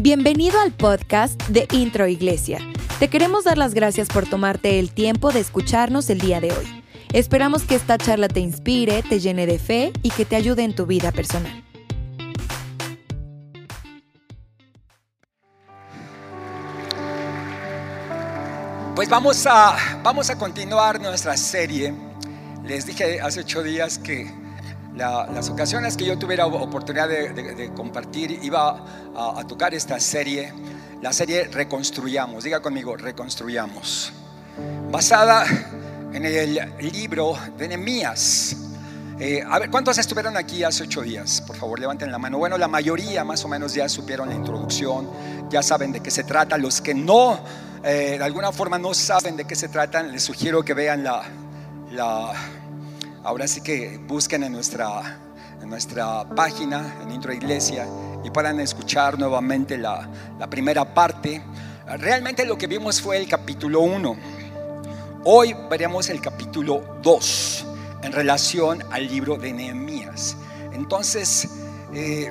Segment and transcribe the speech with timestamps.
[0.00, 2.60] Bienvenido al podcast de Intro Iglesia.
[3.00, 6.84] Te queremos dar las gracias por tomarte el tiempo de escucharnos el día de hoy.
[7.12, 10.76] Esperamos que esta charla te inspire, te llene de fe y que te ayude en
[10.76, 11.64] tu vida personal.
[18.94, 21.92] Pues vamos a, vamos a continuar nuestra serie.
[22.62, 24.32] Les dije hace ocho días que
[24.98, 28.84] las ocasiones que yo tuviera oportunidad de, compartir, iba
[29.14, 30.52] a, tocar esta serie,
[31.00, 32.42] la serie Reconstruyamos.
[32.44, 34.12] Diga conmigo, Reconstruyamos.
[34.90, 35.44] Basada
[36.12, 38.56] en el libro de Nehemías.
[39.20, 41.40] Eh, a ver, ¿cuántos estuvieron aquí hace ocho días?
[41.42, 42.38] Por favor, levanten la mano.
[42.38, 45.08] Bueno, la mayoría más o menos ya supieron la introducción,
[45.48, 46.58] ya saben de qué se trata.
[46.58, 47.38] Los que no,
[47.84, 51.22] eh, de alguna forma no saben de qué se tratan, les sugiero que vean la,
[51.92, 52.32] la
[53.28, 55.18] ahora sí que busquen en nuestra,
[55.60, 57.86] en nuestra página, en Intro Iglesia,
[58.24, 60.08] y puedan escuchar nuevamente la,
[60.48, 61.42] primera parte.
[61.98, 64.16] Realmente lo que vimos fue el capítulo 1.
[65.24, 67.66] Hoy veremos el capítulo 2
[68.02, 70.34] en relación al libro de Nehemías.
[70.72, 71.50] Entonces,
[71.92, 72.30] eh,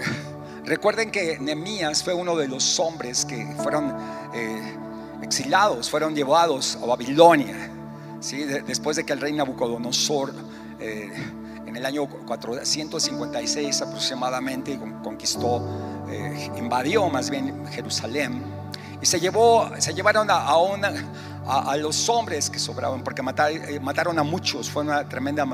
[0.66, 3.96] recuerden que Nehemías fue uno de los hombres que fueron
[4.34, 4.76] eh,
[5.22, 7.70] exilados, fueron llevados a Babilonia,
[8.20, 8.46] ¿sí?
[8.46, 10.34] después de que el rey Nabucodonosor
[10.80, 11.12] eh,
[11.66, 15.62] en el año 456 aproximadamente conquistó,
[16.10, 18.42] eh, invadió más bien Jerusalén
[19.02, 24.70] y se, llevó, se llevaron a, los hombres que sobraban porque eh, mataron a muchos,
[24.70, 25.46] fue una tremenda,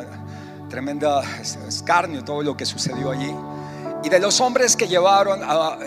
[0.69, 1.21] tremenda
[1.67, 3.33] escarnio todo lo que sucedió allí.
[4.03, 5.39] Y de los hombres que llevaron,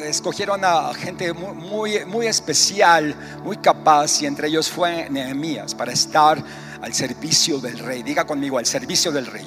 [0.03, 3.15] escogieron a gente muy, muy, muy, especial,
[3.45, 6.43] muy capaz, y entre ellos fue Nehemías, para estar
[6.81, 8.03] al servicio del rey.
[8.03, 9.47] Diga conmigo, al servicio del rey.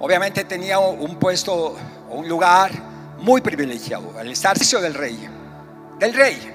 [0.00, 1.76] Obviamente tenía un puesto
[2.10, 2.70] o un lugar
[3.18, 5.28] muy privilegiado, al servicio del rey.
[5.98, 6.52] Del rey.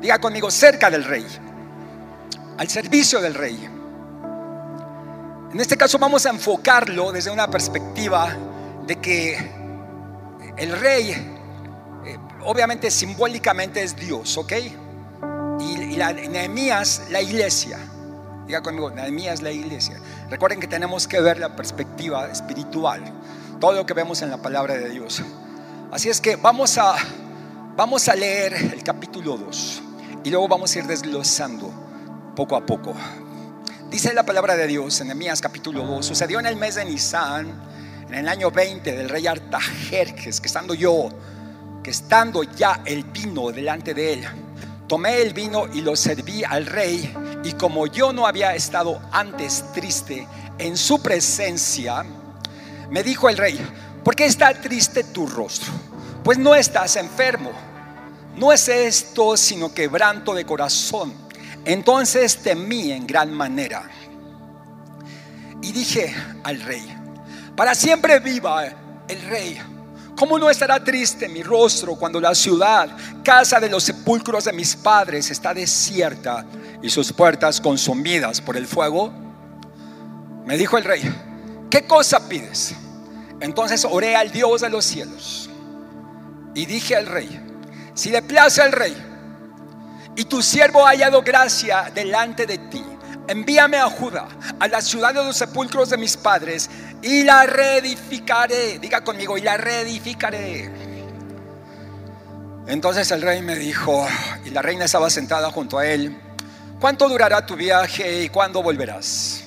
[0.00, 1.26] Diga conmigo, cerca del rey.
[2.56, 3.68] Al servicio del rey.
[5.52, 8.36] En este caso vamos a enfocarlo desde una perspectiva
[8.86, 9.36] de que
[10.56, 11.10] el rey,
[12.04, 14.52] eh, obviamente simbólicamente es Dios, ¿ok?
[15.60, 17.78] Y, la, Nehemías, la iglesia.
[18.48, 20.00] Diga conmigo, Nehemías la iglesia.
[20.30, 23.02] Recuerden que tenemos que ver la perspectiva espiritual,
[23.60, 25.22] todo lo que vemos en la palabra de Dios.
[25.92, 26.94] Así es que vamos a,
[27.76, 29.82] vamos a leer el capítulo 2
[30.24, 31.70] y luego vamos a ir desglosando
[32.34, 32.94] poco a poco.
[33.90, 37.52] Dice la palabra de Dios en Nehemías capítulo 2, sucedió en el mes de Nisan,
[38.08, 41.10] en el año 20 del rey Artajerjes, que estando yo,
[41.82, 44.24] que estando ya el vino delante de él,
[44.86, 47.14] tomé el vino y lo serví al rey
[47.48, 50.28] y como yo no había estado antes triste
[50.58, 52.04] en su presencia,
[52.90, 53.58] me dijo el rey,
[54.04, 55.72] ¿por qué está triste tu rostro?
[56.22, 57.50] Pues no estás enfermo.
[58.36, 61.14] No es esto sino quebranto de corazón.
[61.64, 63.88] Entonces temí en gran manera.
[65.62, 66.14] Y dije
[66.44, 66.86] al rey,
[67.56, 68.66] para siempre viva
[69.08, 69.58] el rey.
[70.18, 72.90] ¿Cómo no estará triste mi rostro cuando la ciudad,
[73.22, 76.44] casa de los sepulcros de mis padres, está desierta
[76.82, 79.12] y sus puertas consumidas por el fuego?
[80.44, 81.02] Me dijo el rey,
[81.70, 82.74] ¿qué cosa pides?
[83.38, 85.48] Entonces oré al Dios de los cielos
[86.52, 87.40] y dije al rey,
[87.94, 88.96] si le place al rey
[90.16, 92.84] y tu siervo ha hallado gracia delante de ti,
[93.28, 94.28] envíame a Judá,
[94.58, 96.68] a la ciudad de los sepulcros de mis padres,
[97.02, 98.78] y la reedificaré.
[98.78, 100.70] Diga conmigo, y la reedificaré.
[102.66, 104.06] Entonces el rey me dijo,
[104.44, 106.16] y la reina estaba sentada junto a él,
[106.80, 109.44] ¿Cuánto durará tu viaje y cuándo volverás?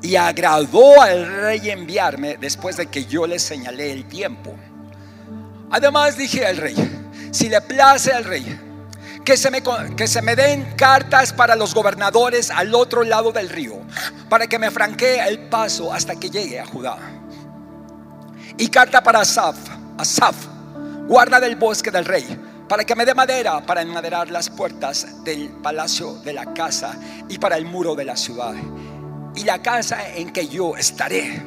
[0.00, 4.54] Y agradó al rey enviarme después de que yo le señalé el tiempo.
[5.70, 6.74] Además dije al rey,
[7.30, 8.58] si le place al rey,
[9.24, 9.62] que se, me,
[9.96, 13.80] que se me den cartas para los gobernadores al otro lado del río,
[14.28, 16.98] para que me franquee el paso hasta que llegue a Judá.
[18.58, 19.56] Y carta para Asaf,
[19.98, 20.36] Asaf,
[21.06, 22.38] guarda del bosque del rey
[22.68, 26.98] para que me dé madera para enmaderar las puertas del palacio de la casa
[27.28, 28.54] y para el muro de la ciudad
[29.34, 31.42] y la casa en que yo estaré.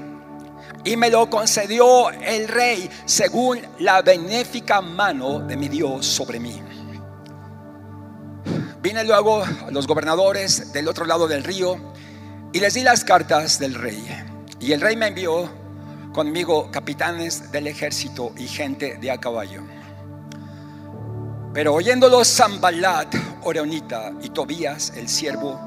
[0.84, 6.62] Y me lo concedió el rey según la benéfica mano de mi Dios sobre mí.
[8.86, 11.76] Vine luego a los gobernadores del otro lado del río
[12.54, 14.06] y les di las cartas del rey.
[14.60, 15.50] Y el rey me envió
[16.14, 19.64] conmigo capitanes del ejército y gente de a caballo.
[21.52, 25.60] Pero oyéndolo Zambalat, Oronita y Tobías, el siervo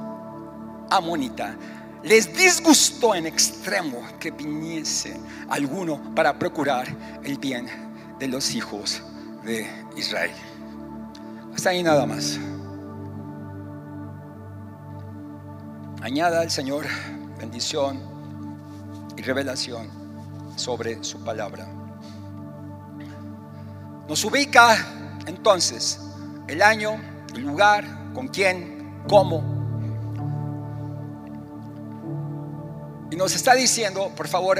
[0.89, 1.57] amonita,
[2.05, 5.17] les disgustó en extremo que viniese
[5.49, 6.87] alguno para procurar
[7.25, 7.67] el bien
[8.21, 9.03] de los hijos
[9.45, 10.31] de Israel.
[11.57, 12.39] Está ahí nada más.
[16.01, 16.87] Añada al Señor
[17.39, 18.01] bendición
[19.17, 19.89] y revelación
[20.57, 21.67] sobre su palabra.
[24.09, 24.77] Nos ubica
[25.27, 26.01] entonces
[26.47, 27.01] el año,
[27.35, 29.43] el lugar, con quién, cómo.
[33.11, 34.59] Y nos está diciendo, por favor,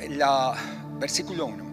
[0.00, 0.24] el eh,
[0.98, 1.70] versículo 1.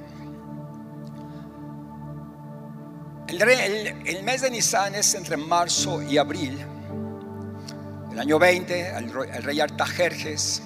[3.27, 6.57] El, mes de Nisan es entre marzo y abril.
[8.17, 10.63] El año 20, el, rey Artajerjes.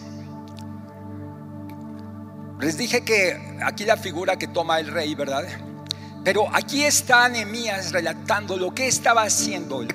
[2.62, 5.44] Les dije que aquí la figura que toma el rey, ¿verdad?
[6.24, 9.90] Pero aquí está Nehemías relatando lo que estaba haciendo él.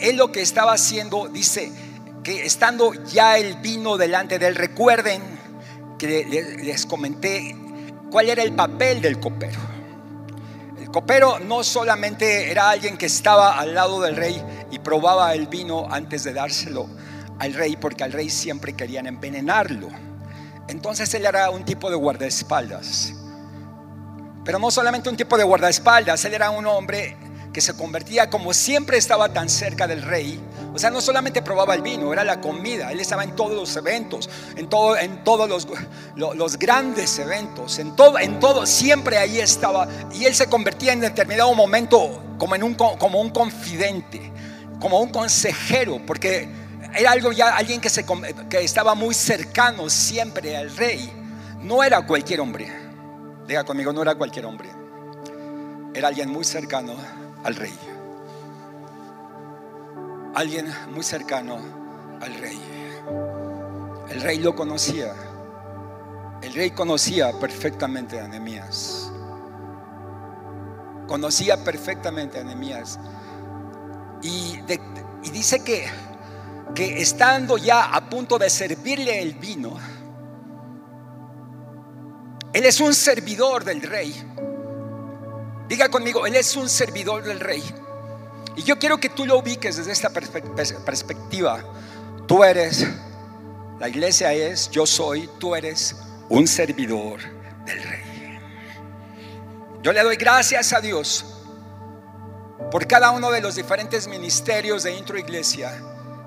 [0.00, 1.70] Él lo que estaba haciendo, dice
[2.24, 5.20] que estando ya el vino delante de él, recuerden
[5.98, 7.54] que les comenté
[8.10, 9.60] cuál era el papel del copero
[10.92, 15.86] copero no solamente era alguien que estaba al lado del rey y probaba el vino
[15.90, 16.88] antes de dárselo
[17.38, 19.88] al rey, porque al rey siempre querían envenenarlo.
[20.68, 23.14] Entonces él era un tipo de guardaespaldas.
[24.44, 27.16] Pero no solamente un tipo de guardaespaldas, él era un hombre
[27.52, 30.40] que se convertía como siempre estaba tan cerca del rey.
[30.72, 32.92] O sea, no solamente probaba el vino, era la comida.
[32.92, 35.66] Él estaba en todos los eventos, en, todo, en todos los,
[36.14, 39.88] los, grandes eventos, en todo, en todo, siempre ahí estaba.
[40.12, 44.32] Y él se convertía en determinado momento como, en un, como un confidente,
[44.78, 46.48] como un consejero, porque
[46.94, 48.04] era algo ya alguien que, se,
[48.48, 51.12] que estaba muy cercano siempre al rey.
[51.62, 52.70] No era cualquier hombre.
[53.46, 54.68] Diga conmigo, no era cualquier hombre.
[55.92, 56.94] Era alguien muy cercano
[57.44, 57.78] al rey.
[60.34, 61.58] Alguien muy cercano
[62.20, 62.60] al rey.
[64.08, 65.14] El rey lo conocía.
[66.42, 69.10] El rey conocía perfectamente a Nehemías.
[71.06, 72.98] Conocía perfectamente a Nehemías.
[74.22, 74.60] Y,
[75.32, 75.88] dice que,
[76.74, 79.76] que estando ya a punto de servirle el vino,
[82.52, 84.14] él es un servidor del rey.
[85.70, 87.62] Diga conmigo, Él es un servidor del rey.
[88.56, 91.62] Y yo quiero que tú lo ubiques desde esta perspectiva.
[92.26, 92.84] Tú eres,
[93.78, 95.94] la iglesia es, yo soy, tú eres
[96.28, 97.20] un servidor
[97.66, 98.40] del rey.
[99.80, 101.24] Yo le doy gracias a Dios
[102.72, 105.72] por cada uno de los diferentes ministerios de Intro Iglesia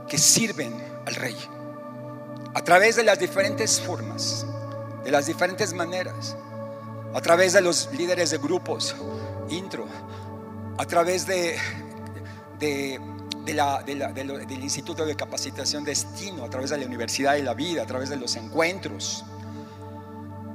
[0.07, 0.74] que sirven
[1.06, 1.36] al rey.
[2.54, 4.45] A través de las diferentes formas,
[5.04, 6.38] de las diferentes maneras,
[7.13, 8.95] a través de los líderes de grupos,
[9.50, 9.86] intro,
[10.78, 11.57] a través de,
[12.60, 13.00] de,
[13.45, 18.10] del Instituto de Capacitación Destino, a través de la Universidad de la Vida, a través
[18.10, 19.25] de los encuentros,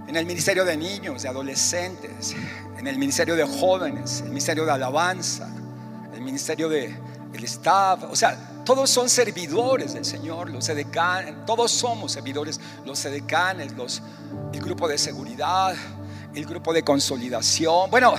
[0.06, 2.34] en el Ministerio de Niños, de Adolescentes,
[2.78, 5.50] en el Ministerio de Jóvenes, el Ministerio de Alabanza,
[6.14, 6.96] el Ministerio de,
[7.30, 13.04] del Staff, o sea, todos son servidores del Señor, los edecanes, todos somos servidores, los
[13.04, 14.02] edecanes, los,
[14.52, 15.74] el grupo de seguridad,
[16.34, 18.14] el grupo de consolidación, bueno,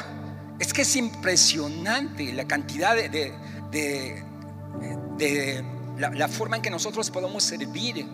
[0.60, 3.34] es que es impresionante la cantidad de,
[3.72, 5.64] de,
[5.98, 8.06] la, forma en que nosotros podemos servir.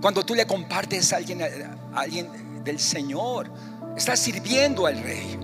[0.00, 2.28] Cuando tú le compartes a alguien, a alguien
[2.64, 3.50] del Señor,
[3.96, 5.38] estás sirviendo al Rey.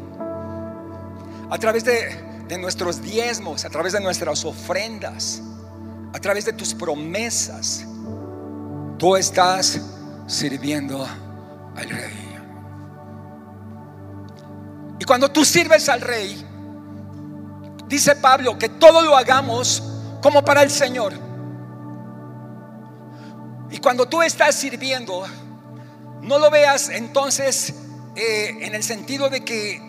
[1.50, 5.42] A través de, de nuestros diezmos, a través de nuestras ofrendas,
[6.12, 7.84] a través de tus promesas,
[8.98, 9.80] tú estás
[10.26, 11.06] sirviendo
[11.74, 12.25] al Rey.
[14.98, 16.44] Y cuando tú sirves al rey,
[17.86, 19.82] dice Pablo que todo lo hagamos
[20.22, 21.12] como para el Señor.
[23.70, 25.24] Y cuando tú estás sirviendo,
[26.22, 27.74] no lo veas entonces
[28.14, 29.82] eh, en el sentido de que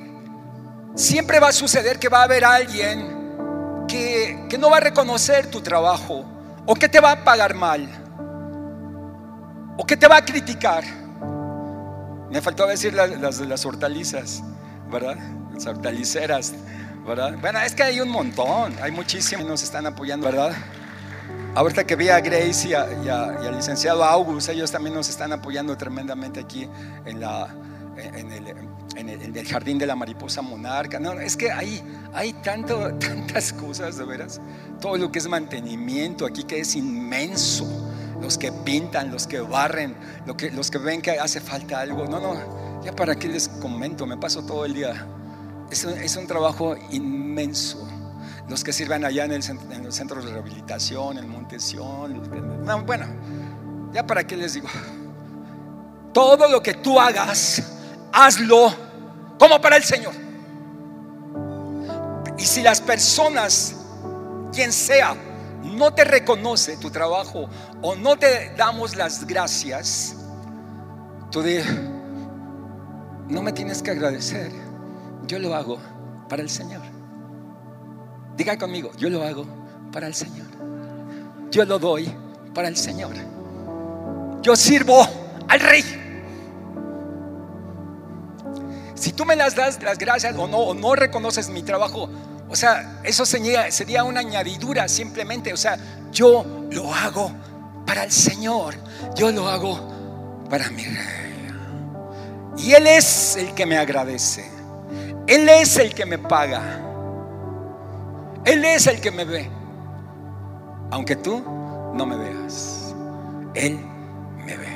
[0.95, 5.49] siempre va a suceder que va a haber alguien que, que no va a reconocer
[5.49, 6.25] tu trabajo
[6.65, 7.87] o que te va a pagar mal
[9.77, 10.83] o que te va a criticar.
[12.29, 14.43] Me faltó decir las, las hortalizas.
[14.91, 15.17] ¿Verdad?
[15.53, 16.53] Las hortaliceras,
[17.05, 17.35] ¿verdad?
[17.39, 20.53] Bueno, es que hay un montón, hay muchísimos que nos están apoyando, ¿verdad?
[21.55, 26.39] Ahorita que vi a Grace y, al licenciado August, ellos también nos están apoyando tremendamente
[26.39, 26.69] aquí
[27.03, 27.47] en, la,
[27.97, 28.31] en,
[29.09, 30.99] el, jardín de la mariposa monarca.
[30.99, 31.81] No, es que hay,
[32.13, 34.39] hay tanto, tantas cosas, de veras.
[34.79, 37.65] Todo lo que es mantenimiento aquí que es inmenso.
[38.21, 39.95] Los que pintan, los que barren,
[40.37, 42.05] que, los que ven que hace falta algo.
[42.05, 42.35] No, no,
[42.87, 45.05] ya para qué les comento, me paso todo el día.
[45.69, 47.85] Es un, trabajo inmenso.
[48.47, 52.23] Los que sirven allá en, los centros de rehabilitación, en Montesión.
[52.85, 53.05] bueno,
[53.91, 54.69] ya para qué les digo.
[56.13, 57.61] Todo lo que tú hagas,
[58.13, 58.73] hazlo
[59.37, 60.13] como para el Señor.
[62.37, 63.75] Y si las personas
[64.53, 65.13] quien sea,
[65.61, 67.49] no te reconoce tu trabajo
[67.81, 70.15] o no te damos las gracias,
[71.29, 71.59] tú di,
[73.29, 74.51] no me tienes que agradecer,
[75.27, 75.77] yo lo hago
[76.29, 76.81] para el Señor.
[78.35, 79.45] Diga conmigo, yo lo hago
[79.91, 80.47] para el Señor.
[81.51, 82.13] Yo lo doy
[82.53, 83.15] para el Señor.
[84.41, 85.05] Yo sirvo
[85.47, 85.83] al Rey.
[88.95, 92.09] Si tú me las das las gracias o no, o no reconoces mi trabajo,
[92.49, 95.53] o sea, eso sería, sería una añadidura simplemente.
[95.53, 95.77] O sea,
[96.11, 97.31] yo lo hago
[97.85, 98.75] para el Señor.
[99.15, 101.26] Yo lo hago para mi rey.
[102.57, 104.49] Y Él es el que me agradece.
[105.27, 106.81] Él es el que me paga.
[108.45, 109.49] Él es el que me ve.
[110.91, 111.43] Aunque tú
[111.93, 112.95] no me veas.
[113.53, 113.77] Él
[114.45, 114.67] me ve.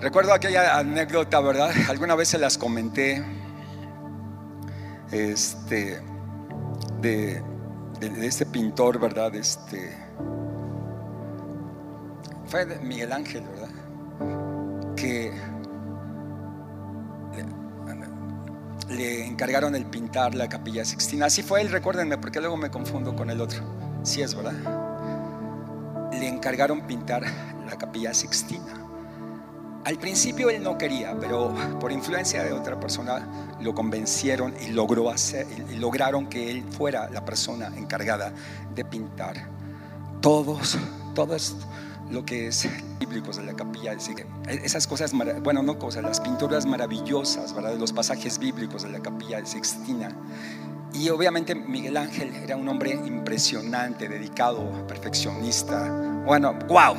[0.00, 1.70] Recuerdo aquella anécdota, ¿verdad?
[1.88, 3.22] Alguna vez se las comenté
[5.12, 6.00] este,
[7.00, 7.42] de,
[8.00, 9.34] de, este pintor, ¿verdad?
[9.34, 9.96] Este,
[12.46, 13.71] fue Miguel Ángel, ¿verdad?
[18.88, 21.26] Le, encargaron el pintar la capilla Sixtina.
[21.26, 23.62] Así fue él, recuérdenme, porque luego me confundo con el otro.
[24.02, 24.52] Sí es, ¿verdad?
[26.12, 27.22] Le encargaron pintar
[27.68, 28.82] la capilla Sixtina.
[29.84, 35.10] Al principio él no quería, pero por influencia de otra persona lo convencieron y logró
[35.10, 38.32] hacer, y lograron que él fuera la persona encargada
[38.72, 39.48] de pintar
[40.20, 40.78] todos,
[41.14, 41.56] todos
[42.12, 42.68] lo que es
[43.00, 43.96] bíblicos de la capilla.
[44.46, 47.72] Esas cosas, bueno, no cosas, las pinturas maravillosas, ¿verdad?
[47.72, 50.10] De los pasajes bíblicos de la capilla de Sextina.
[50.92, 55.90] Y obviamente Miguel Ángel era un hombre impresionante, dedicado, perfeccionista.
[56.26, 56.94] Bueno, wow,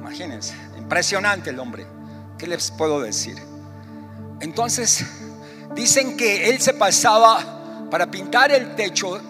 [0.00, 1.86] imagínense Impresionante el hombre.
[2.38, 3.36] ¿Qué les puedo decir?
[4.40, 5.04] Entonces,
[5.74, 9.20] dicen que él se pasaba para pintar el techo,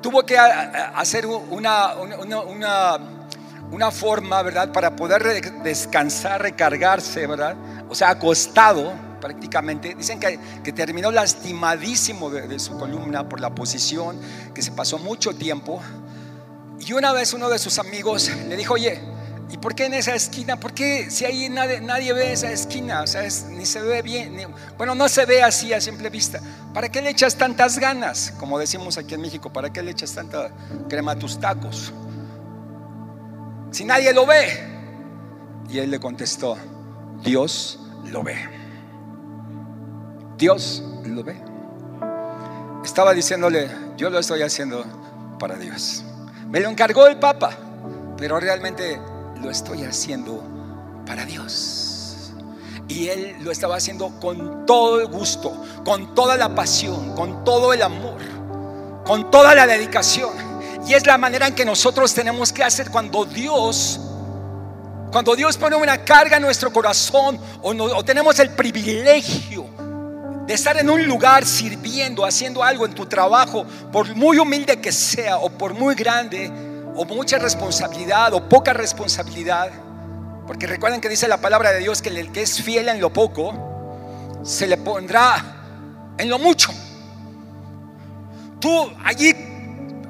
[0.00, 2.98] tuvo que hacer una, una, una,
[3.90, 4.72] forma, ¿verdad?
[4.72, 5.22] Para poder
[5.62, 7.56] descansar, recargarse, ¿verdad?
[7.88, 9.94] O sea, acostado prácticamente.
[9.94, 14.20] Dicen que, que terminó lastimadísimo de, su columna por la posición,
[14.54, 15.80] que se pasó mucho tiempo.
[16.80, 19.00] Y una vez uno de sus amigos le dijo, oye,
[19.48, 20.58] ¿Y por qué en esa esquina?
[20.58, 23.02] ¿Por qué si ahí nadie, nadie ve esa esquina?
[23.02, 24.36] O sea, ni se ve bien.
[24.76, 26.40] bueno, no se ve así a simple vista.
[26.74, 28.32] ¿Para qué le echas tantas ganas?
[28.40, 30.50] Como decimos aquí en México, ¿para qué le echas tanta
[30.88, 31.92] crema a tus tacos?
[33.70, 34.76] Si nadie lo ve.
[35.68, 36.56] Y él le contestó,
[37.22, 37.80] Dios
[38.10, 38.36] lo ve.
[40.38, 41.36] Dios lo ve.
[42.84, 44.84] Estaba diciéndole, yo lo estoy haciendo
[45.38, 46.04] para Dios.
[46.48, 47.56] Me lo encargó el Papa,
[48.16, 49.00] pero realmente
[49.42, 50.42] lo estoy haciendo
[51.04, 52.32] para Dios.
[52.88, 57.72] Y él lo estaba haciendo con todo el gusto, con toda la pasión, con todo
[57.72, 58.20] el amor,
[59.04, 60.30] con toda la dedicación.
[60.86, 64.00] Y es la manera en que nosotros tenemos que hacer cuando Dios,
[65.10, 69.66] cuando Dios pone una carga en nuestro corazón o, o tenemos el privilegio
[70.46, 74.92] de estar en un lugar sirviendo, haciendo algo en tu trabajo, por muy humilde que
[74.92, 76.52] sea o por muy grande,
[76.94, 79.70] o mucha responsabilidad o poca responsabilidad.
[80.46, 83.12] Porque recuerden que dice la palabra de Dios que el que es fiel en lo
[83.12, 86.70] poco, se le pondrá en lo mucho.
[88.60, 89.34] Tú allí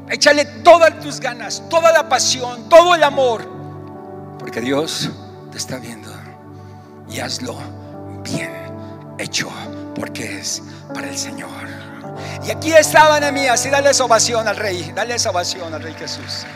[0.09, 3.47] échale todas tus ganas, toda la pasión, todo el amor,
[4.39, 5.11] porque Dios
[5.51, 6.13] te está viendo.
[7.09, 7.57] Y hazlo
[8.23, 8.51] bien
[9.19, 9.49] hecho,
[9.95, 11.51] porque es para el Señor.
[12.47, 15.95] Y aquí estaba Nehemías y dale esa ovación al rey, dale esa ovación al rey
[15.95, 16.47] Jesús.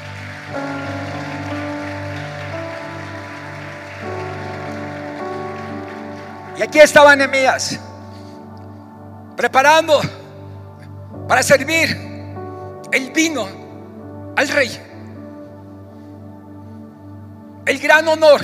[6.56, 7.78] Y aquí estaba Nehemías
[9.36, 10.00] preparando
[11.26, 12.09] para servir
[12.92, 13.46] el vino
[14.36, 14.70] al rey.
[17.66, 18.40] El gran honor,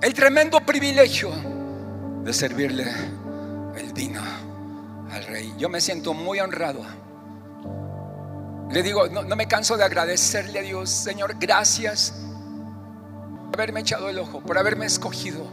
[0.00, 1.30] el tremendo privilegio
[2.24, 2.86] de servirle
[3.76, 4.20] el vino
[5.10, 5.54] al rey.
[5.58, 6.84] Yo me siento muy honrado
[8.72, 12.14] le digo, no, me canso de agradecerle a Dios, Señor, gracias
[13.50, 15.44] por haberme echado el ojo, por haberme escogido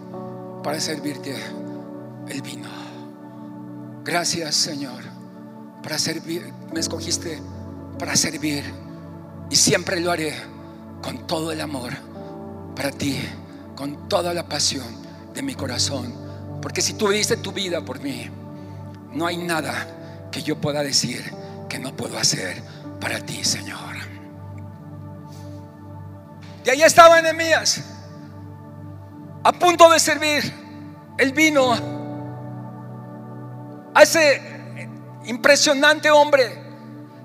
[0.63, 1.35] para servirte
[2.29, 2.69] el vino.
[4.05, 5.03] Gracias, Señor,
[5.83, 7.41] para servir, me escogiste
[7.99, 8.63] para servir
[9.51, 10.33] y siempre lo haré
[11.03, 11.91] con todo el amor
[12.75, 13.19] para ti,
[13.75, 14.87] con toda la pasión
[15.33, 16.13] de mi corazón.
[16.61, 18.29] Porque si tú diste tu vida por mí,
[19.13, 21.23] no hay nada que yo pueda decir
[21.67, 22.61] que no puedo hacer
[22.99, 23.79] para ti, Señor.
[26.65, 27.81] Y ahí estaba Enemías,
[29.43, 30.53] a punto de servir
[31.17, 31.75] el vino.
[33.93, 34.41] Hace
[35.25, 36.68] impresionante hombre.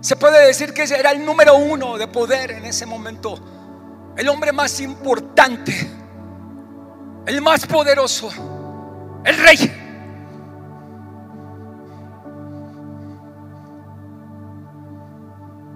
[0.04, 4.12] Se puede decir que era el número uno de poder en ese momento.
[4.14, 5.73] El hombre más importante.
[7.25, 8.28] El más poderoso.
[9.25, 9.56] El rey.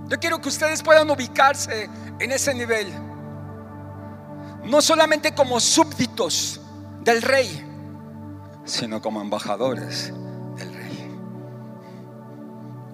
[0.08, 2.92] Yo quiero que ustedes puedan ubicarse en ese nivel.
[4.64, 6.61] No solamente como súbditos
[7.00, 7.66] del rey,
[8.66, 10.12] sino como embajadores
[10.58, 11.18] del rey.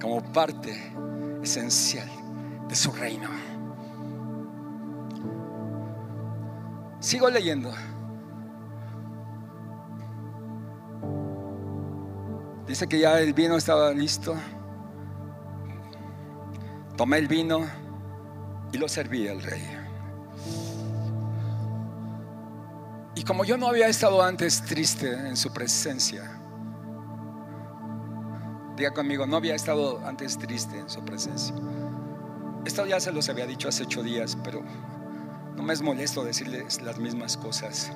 [0.00, 0.95] Como parte
[1.45, 2.09] esencial
[2.69, 3.29] de su reino.
[7.01, 7.71] Sigo leyendo.
[12.67, 14.35] Dice que ya el vino estaba listo.
[16.97, 17.61] Tomé el vino
[18.73, 19.63] y lo serví al rey.
[23.15, 26.41] Y como yo no había estado antes triste en su presencia,
[28.76, 31.54] diga conmigo, no había estado antes triste en su presencia.
[32.64, 34.62] Esto ya se los había dicho hace ocho días, pero
[35.57, 37.93] no me es molesto decirles las mismas cosas.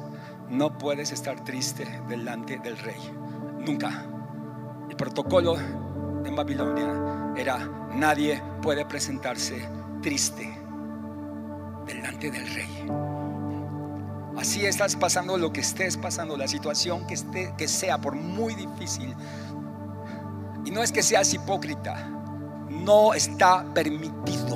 [0.48, 3.00] No puedes estar triste delante del rey,
[3.58, 4.04] nunca.
[4.88, 7.58] El protocolo en Babilonia era
[7.94, 9.68] nadie puede presentarse
[10.02, 10.58] triste
[11.86, 12.86] delante del rey.
[14.38, 18.54] Así estás pasando lo que estés pasando, la situación que, esté, que sea, por muy
[18.54, 19.16] difícil.
[20.68, 21.94] Y no es que seas hipócrita,
[22.68, 24.54] no está permitido.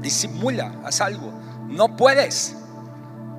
[0.00, 1.30] Disimula, haz algo.
[1.66, 2.56] No puedes.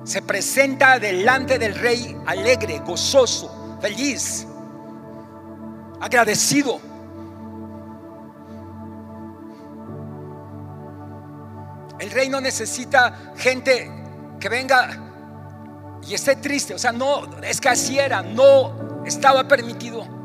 [0.04, 4.46] Se presenta delante del rey alegre, gozoso, feliz
[6.00, 6.80] agradecido.
[11.98, 13.90] El rey no necesita gente
[14.38, 14.96] que venga
[16.06, 16.72] y esté triste.
[16.72, 20.19] O sea, no, es que así era, no estaba permitido.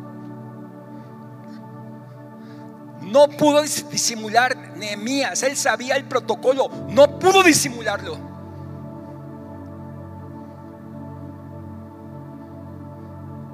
[3.06, 8.18] No pudo disimular Nehemías, él sabía el protocolo, no pudo disimularlo.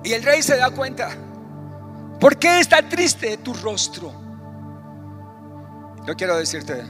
[0.04, 1.10] Y el rey se da cuenta.
[2.20, 4.12] ¿Por qué está triste tu rostro?
[6.08, 6.84] Yo quiero decirte,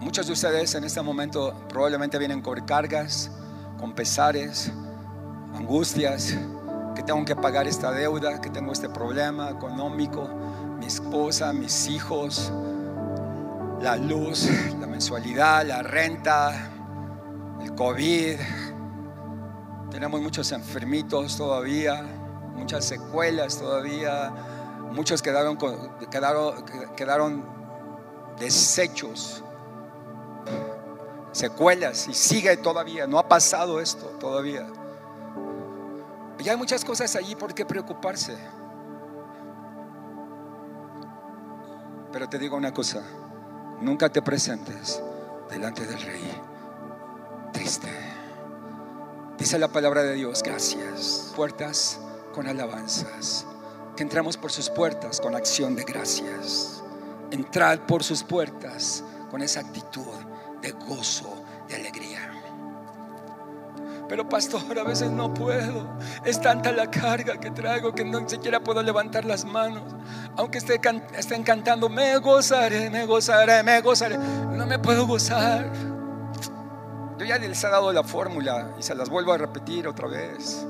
[0.00, 3.30] muchos de ustedes en este momento probablemente vienen con cargas,
[3.78, 4.72] con pesares,
[5.54, 6.36] angustias,
[6.94, 10.28] que tengo que pagar esta deuda, que tengo este problema económico,
[10.78, 12.52] mi esposa, mis hijos,
[13.80, 16.70] la luz, la mensualidad, la renta,
[17.62, 18.36] el COVID.
[19.90, 22.04] Tenemos muchos enfermitos todavía
[22.56, 24.32] muchas secuelas todavía,
[24.92, 25.56] muchos quedaron,
[26.10, 26.64] quedaron,
[26.96, 27.44] quedaron
[28.38, 29.42] desechos,
[31.32, 34.66] secuelas y sigue todavía, no ha pasado esto todavía.
[36.38, 38.36] Y hay muchas cosas allí por qué preocuparse.
[42.12, 43.02] Pero te digo una cosa,
[43.80, 45.02] nunca te presentes
[45.50, 46.42] delante del rey
[47.52, 47.88] triste.
[49.38, 51.32] Dice la palabra de Dios, gracias.
[51.36, 52.00] Puertas
[52.32, 53.46] con alabanzas,
[53.96, 56.82] que entramos por sus puertas con acción de gracias.
[57.30, 60.06] Entrad por sus puertas con esa actitud
[60.62, 62.05] de gozo, de alegría.
[64.08, 65.98] Pero pastor, a veces no puedo.
[66.24, 69.82] Es tanta la carga que traigo que no siquiera puedo levantar las manos.
[70.36, 70.80] Aunque esté
[71.16, 74.16] estén cantando, me gozaré, me gozaré, me gozaré.
[74.16, 75.70] No me puedo gozar.
[77.18, 80.64] Yo ya les he dado la fórmula y se las vuelvo a repetir otra vez.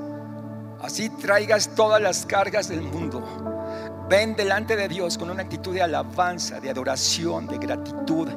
[0.80, 3.22] Así traigas todas las cargas del mundo.
[4.08, 8.28] Ven delante de Dios con una actitud de alabanza, de adoración, de gratitud.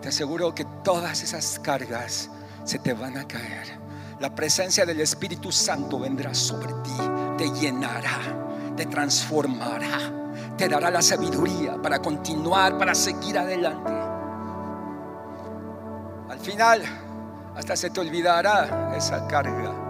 [0.00, 2.30] Te aseguro que todas esas cargas
[2.64, 3.80] se te van a caer.
[4.20, 6.96] La presencia del Espíritu Santo vendrá sobre ti,
[7.38, 8.18] te llenará,
[8.76, 9.98] te transformará,
[10.56, 13.92] te dará la sabiduría para continuar, para seguir adelante.
[16.30, 16.82] Al final,
[17.56, 19.82] hasta se te olvidará esa carga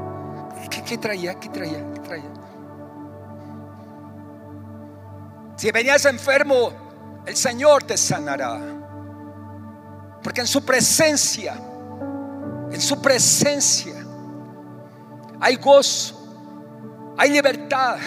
[0.71, 1.35] ¿Qué, traía?
[1.35, 1.93] ¿Qué traía?
[1.93, 2.31] ¿Qué traía?
[5.57, 6.73] Si venías enfermo,
[7.27, 8.59] el Señor te sanará.
[10.23, 11.55] Porque en su presencia,
[12.73, 13.95] en su presencia,
[15.41, 17.99] hay gozo, hay libertad,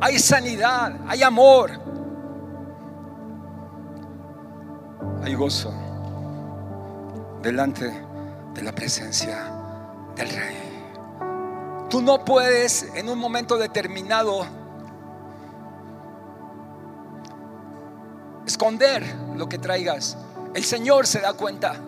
[0.00, 1.70] hay sanidad, hay amor,
[5.22, 5.72] hay gozo
[7.42, 7.90] delante
[8.54, 9.52] de la presencia
[10.16, 10.56] del Rey.
[11.88, 14.46] Tú no puedes en un momento determinado
[18.46, 19.04] esconder
[19.36, 20.16] lo que traigas.
[20.54, 21.87] El Señor se da cuenta.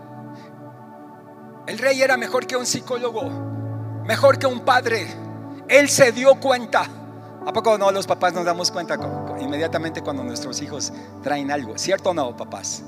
[1.66, 3.22] El rey era mejor que un psicólogo,
[4.04, 5.06] mejor que un padre.
[5.68, 6.88] Él se dio cuenta
[7.46, 8.98] ¿A poco no los papás nos damos cuenta
[9.40, 10.92] inmediatamente cuando nuestros hijos
[11.22, 11.78] traen algo?
[11.78, 12.82] ¿Cierto o no, papás?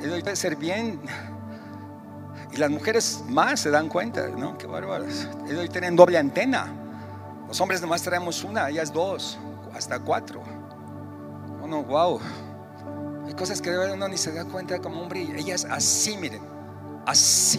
[0.00, 1.00] Debe ser bien.
[2.50, 4.56] Y las mujeres más se dan cuenta, ¿no?
[4.56, 5.28] Qué bárbaras.
[5.46, 6.66] Ellos tienen doble antena.
[7.46, 9.38] Los hombres nomás traemos una, ellas dos,
[9.74, 10.42] hasta cuatro.
[11.62, 12.20] Oh, no, wow.
[13.26, 15.28] Hay cosas que uno ni se da cuenta como hombre.
[15.36, 16.40] Ellas así, miren,
[17.08, 17.58] así.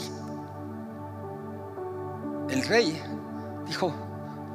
[2.49, 3.01] El rey
[3.67, 3.93] dijo,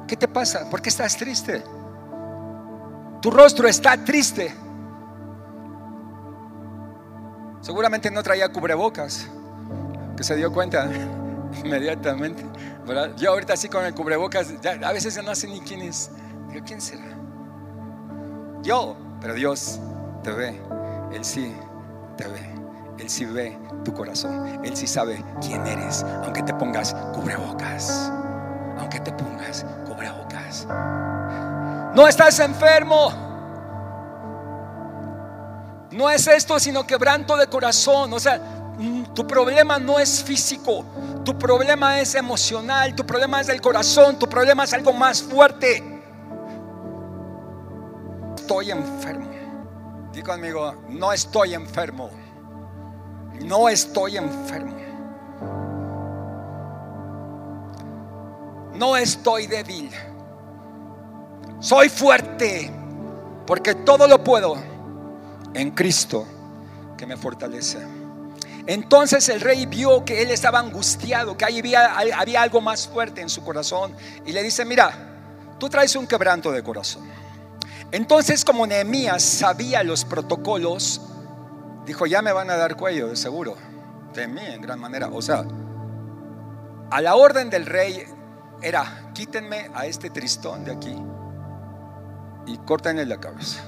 [0.07, 0.69] ¿qué te pasa?
[0.69, 1.63] ¿Por qué estás triste?
[3.21, 4.53] Tu rostro está triste.
[7.61, 9.27] Seguramente no traía cubrebocas,
[10.15, 10.89] que se dio cuenta
[11.63, 12.45] inmediatamente.
[13.17, 14.53] Yo ahorita así con el cubrebocas,
[14.83, 16.11] a veces no sé ni quién es.
[16.65, 17.03] ¿quién será?
[18.61, 19.79] Yo, pero Dios
[20.23, 20.61] te ve.
[21.11, 21.53] Él sí
[22.15, 22.54] te ve.
[22.97, 24.63] Él sí ve tu corazón.
[24.63, 28.11] Él sí sabe quién eres, aunque te pongas cubrebocas.
[28.79, 30.67] Aunque te pongas cubrebocas.
[31.93, 33.11] No estás enfermo.
[35.91, 38.11] No es esto, sino quebranto de corazón.
[38.13, 38.37] O sea,
[38.77, 40.85] mm, tu problema no es físico.
[41.23, 42.95] Tu problema es emocional.
[42.95, 44.19] Tu problema es del corazón.
[44.19, 45.83] Tu problema es algo más fuerte.
[48.35, 49.29] Estoy enfermo.
[50.11, 52.09] Digo conmigo, no estoy enfermo.
[53.41, 54.75] No estoy enfermo.
[58.75, 59.89] No estoy débil.
[61.59, 62.71] Soy fuerte
[63.47, 64.55] porque todo lo puedo
[65.53, 66.27] en Cristo
[66.97, 67.79] que me fortalece.
[68.67, 73.29] Entonces el rey vio que él estaba angustiado, que había, había algo más fuerte en
[73.29, 73.95] su corazón
[74.25, 74.91] y le dice, mira,
[75.59, 77.03] tú traes un quebranto de corazón.
[77.91, 80.99] Entonces como Nehemías sabía los protocolos,
[81.85, 83.55] dijo, ya me van a dar cuello, de seguro.
[84.13, 85.09] De mí en gran manera.
[85.11, 85.45] O sea,
[86.89, 88.05] a la orden del rey
[88.61, 90.95] era, quítenme a este tristón de aquí
[92.47, 93.63] y córtenle la cabeza.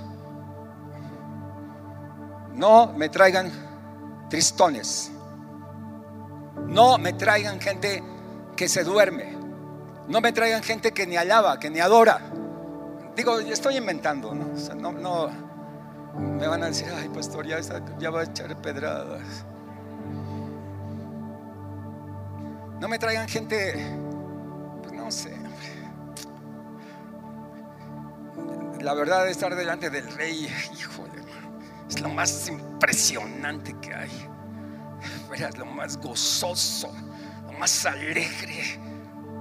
[2.53, 3.51] No me traigan
[4.29, 5.11] tristones.
[6.65, 8.03] No me traigan gente
[8.55, 9.37] que se duerme.
[10.07, 12.19] No me traigan gente que ni alaba, que ni adora.
[13.15, 14.53] Digo, estoy inventando, ¿no?
[14.53, 15.29] O sea, no, no,
[16.17, 19.45] me van a decir, ay, pastor, ya, va a echar pedradas.
[22.79, 23.73] No me traigan gente,
[24.81, 25.35] pues no sé.
[28.81, 31.23] La verdad de estar delante del rey, híjole,
[31.89, 34.29] es lo más impresionante que hay.
[35.33, 36.91] Es lo más gozoso,
[37.45, 38.79] lo más alegre,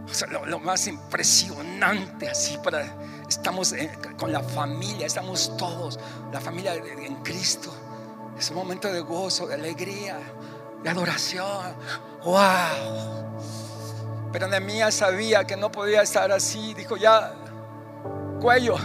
[0.05, 2.95] o sea, lo más impresionante así para
[3.29, 3.75] estamos
[4.19, 5.99] con la familia, estamos todos,
[6.33, 7.73] la familia en Cristo.
[8.39, 10.19] Es un momento de gozo, de alegría,
[10.83, 11.75] de adoración.
[12.25, 13.27] ¡Wow!
[14.33, 16.75] Pero Nehemías sabía que no podía estar así.
[16.75, 17.33] Dijo, ya,
[18.41, 18.77] cuello.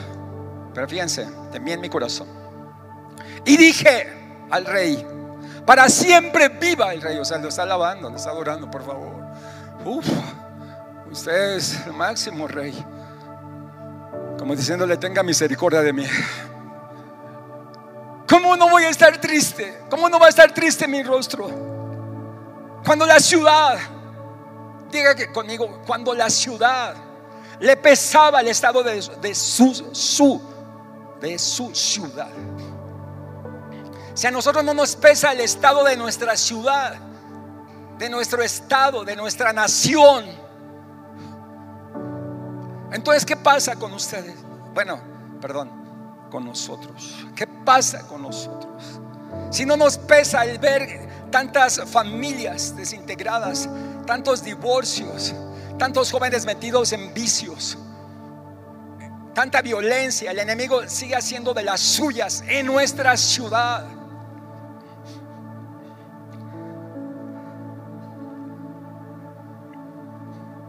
[0.74, 2.28] Pero fíjense, temí en mi corazón.
[3.44, 4.08] Y dije
[4.50, 5.06] al rey,
[5.66, 7.18] para siempre viva el rey.
[7.18, 9.14] O sea, lo está alabando, lo está adorando, por favor.
[9.86, 10.08] Uf,
[11.12, 12.74] usted es el máximo rey.
[14.42, 16.04] Como diciéndole, tenga misericordia de mí.
[18.28, 19.84] ¿Cómo no voy a estar triste?
[19.88, 21.48] ¿Cómo no va a estar triste mi rostro?
[22.84, 23.78] Cuando la ciudad,
[24.90, 26.96] diga que conmigo, cuando la ciudad
[27.60, 30.42] le pesaba el estado de, su, su,
[31.22, 32.32] de su ciudad.
[34.16, 36.96] Si a nosotros no nos pesa el estado de nuestra ciudad,
[38.00, 40.26] de nuestro estado, de nuestra nación,
[42.92, 44.36] entonces, ¿qué pasa con ustedes?
[44.74, 45.00] Bueno,
[45.40, 45.72] perdón,
[46.30, 47.26] con nosotros.
[47.36, 49.00] ¿Qué pasa con nosotros?
[49.50, 53.70] Si no nos pesa el ver tantas familias desintegradas,
[54.06, 55.34] tantos divorcios,
[55.78, 57.78] tantos jóvenes metidos en vicios,
[59.34, 63.86] tanta violencia, el enemigo sigue haciendo de las suyas en nuestra ciudad.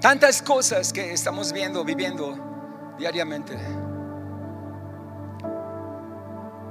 [0.02, 2.36] Tantas cosas que estamos viendo, viviendo
[2.98, 3.56] diariamente.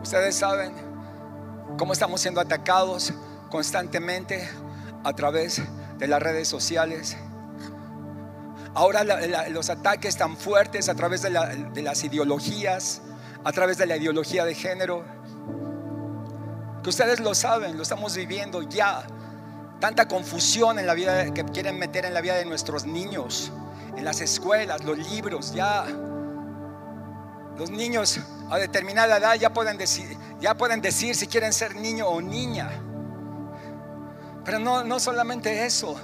[0.03, 0.73] Ustedes saben
[1.77, 3.13] cómo estamos siendo atacados
[3.49, 4.49] constantemente
[5.05, 5.61] a través
[5.97, 7.15] de las redes sociales.
[8.73, 9.05] Ahora
[9.47, 13.01] los ataques tan fuertes a través de, de las ideologías,
[13.45, 15.05] a través de la ideología de género,
[16.83, 19.07] que ustedes lo saben, lo estamos viviendo ya
[19.81, 23.51] tanta confusión en la vida que quieren meter en la vida de nuestros niños,
[23.97, 25.85] en las escuelas, los libros, ya
[27.57, 32.07] los niños a determinada edad ya pueden decir, ya pueden decir si quieren ser niño
[32.07, 32.69] o niña.
[34.45, 35.99] Pero no, no solamente eso.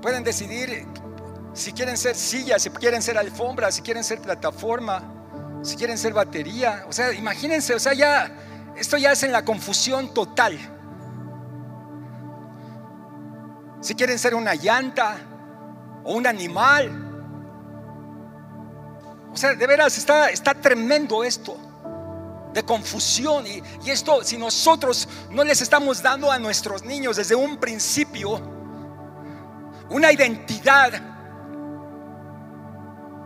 [0.00, 0.86] Pueden decidir
[1.54, 5.02] si quieren ser sillas, si quieren ser alfombras, si quieren ser plataforma,
[5.62, 6.84] si quieren ser batería.
[6.88, 8.32] O sea, imagínense, o sea, ya,
[8.76, 10.58] esto ya es en la confusión total.
[13.82, 15.18] Si quieren ser una llanta
[16.04, 17.10] o un animal.
[19.30, 21.58] O sea, de veras está, está tremendo esto
[22.54, 23.46] de confusión.
[23.46, 28.40] Y, y, esto, si nosotros no les estamos dando a nuestros niños desde un principio
[29.90, 30.94] una identidad,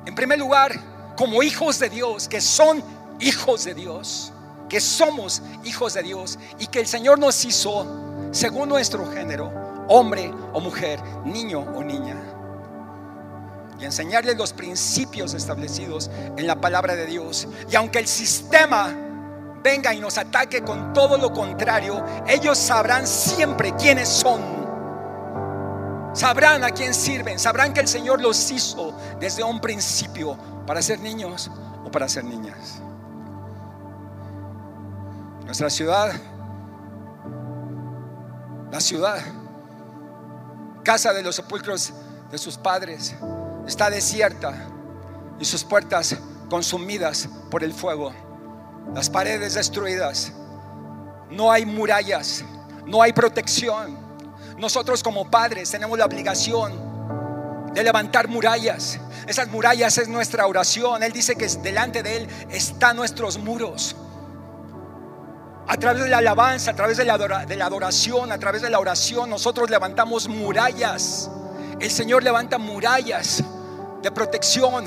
[0.04, 2.82] en primer lugar, como hijos de Dios, que son
[3.20, 4.32] hijos de Dios,
[4.68, 7.86] que somos hijos de Dios y que el Señor nos hizo
[8.32, 12.16] según nuestro género, hombre o mujer, niño o niña.
[13.78, 17.46] Y enseñarles los principios establecidos en la palabra de Dios.
[17.70, 18.94] Y aunque el sistema
[19.62, 24.40] venga y nos ataque con todo lo contrario, ellos sabrán siempre quiénes son.
[26.14, 31.00] Sabrán a quién sirven, sabrán que el Señor los hizo desde un principio para ser
[31.00, 31.50] niños
[31.84, 32.80] o para ser niñas.
[35.44, 36.12] Nuestra ciudad,
[38.72, 39.18] la ciudad,
[40.86, 41.92] casa de los sepulcros
[42.30, 43.12] de sus padres,
[43.66, 44.54] está desierta
[45.40, 46.16] y sus puertas
[46.48, 48.12] consumidas por el fuego,
[48.94, 50.32] las paredes destruidas,
[51.28, 52.44] no hay murallas,
[52.86, 53.98] no hay protección.
[54.58, 56.72] Nosotros como padres tenemos la obligación
[57.74, 59.00] de levantar murallas.
[59.26, 61.02] Esas murallas es nuestra oración.
[61.02, 63.96] Él dice que delante de Él están nuestros muros.
[65.68, 68.70] A través de la alabanza, a través de la, de la adoración, a través de
[68.70, 71.28] la oración, nosotros levantamos murallas.
[71.80, 73.42] El Señor levanta murallas
[74.00, 74.84] de protección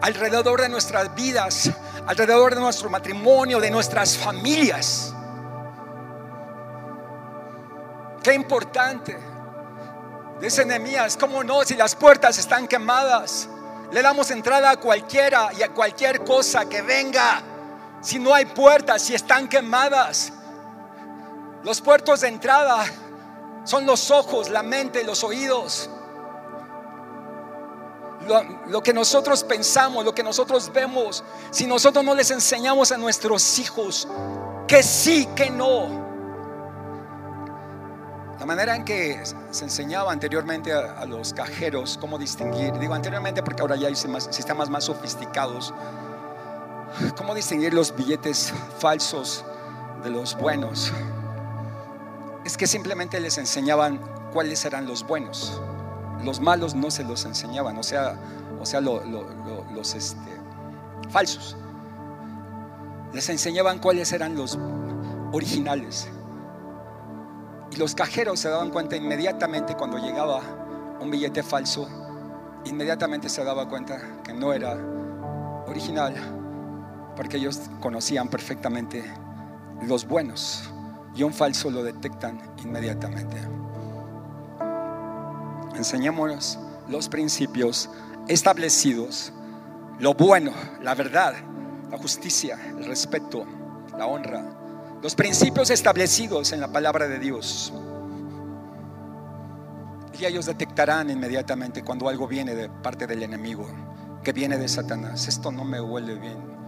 [0.00, 1.70] alrededor de nuestras vidas,
[2.06, 5.14] alrededor de nuestro matrimonio, de nuestras familias.
[8.22, 9.16] Qué importante.
[10.40, 11.62] Dice Nehemías, ¿cómo no?
[11.62, 13.48] Si las puertas están quemadas,
[13.92, 17.51] le damos entrada a cualquiera y a cualquier cosa que venga.
[18.02, 20.32] Si no hay puertas, si están quemadas,
[21.62, 22.84] los puertos de entrada
[23.64, 25.88] son los ojos, la mente, los oídos.
[28.68, 33.58] Lo, que nosotros pensamos, lo que nosotros vemos, si nosotros no les enseñamos a nuestros
[33.58, 34.08] hijos
[34.66, 36.02] que sí, que no.
[38.38, 43.42] La manera en que se enseñaba anteriormente a, a los cajeros cómo distinguir, digo anteriormente
[43.42, 45.72] porque ahora ya hay sistemas más sofisticados,
[47.16, 49.44] cómo distinguir los billetes falsos
[50.02, 50.92] de los buenos,
[52.44, 54.00] es que simplemente les enseñaban
[54.32, 55.60] cuáles eran los buenos
[56.24, 58.16] los malos no se los enseñaban, o sea,
[58.60, 60.30] o sea lo, lo, lo, los este,
[61.10, 61.56] falsos.
[63.12, 64.58] Les enseñaban cuáles eran los
[65.32, 66.08] originales.
[67.70, 70.40] Y los cajeros se daban cuenta inmediatamente cuando llegaba
[71.00, 71.88] un billete falso,
[72.64, 74.76] inmediatamente se daba cuenta que no era
[75.66, 76.14] original,
[77.16, 79.04] porque ellos conocían perfectamente
[79.86, 80.70] los buenos
[81.14, 83.36] y un falso lo detectan inmediatamente.
[85.74, 87.90] Enseñémonos los principios
[88.28, 89.32] establecidos,
[89.98, 91.34] lo bueno, la verdad,
[91.90, 93.44] la justicia, el respeto,
[93.96, 94.44] la honra,
[95.02, 97.72] los principios establecidos en la palabra de Dios.
[100.18, 103.66] Y ellos detectarán inmediatamente cuando algo viene de parte del enemigo,
[104.22, 105.26] que viene de Satanás.
[105.26, 106.61] Esto no me huele bien.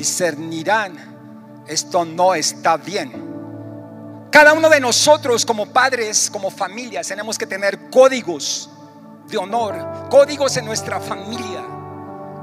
[0.00, 3.12] Discernirán, esto no está bien.
[4.32, 8.70] Cada uno de nosotros como padres, como familias, tenemos que tener códigos
[9.28, 11.66] de honor, códigos en nuestra familia,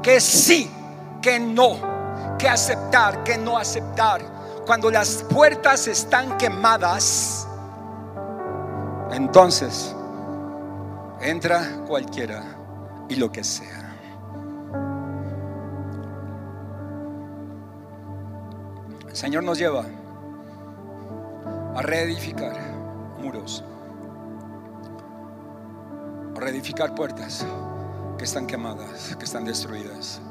[0.03, 0.69] que sí,
[1.19, 4.21] que no, que aceptar, que no aceptar.
[4.67, 7.47] Cuando las puertas están quemadas,
[9.11, 9.95] entonces
[11.21, 12.43] entra cualquiera
[13.09, 13.86] y lo que sea.
[19.17, 19.83] Señor nos lleva
[21.75, 22.55] a reedificar
[23.19, 23.63] muros,
[26.35, 27.43] a reedificar puertas
[28.19, 30.21] que están quemadas, que están destruidas.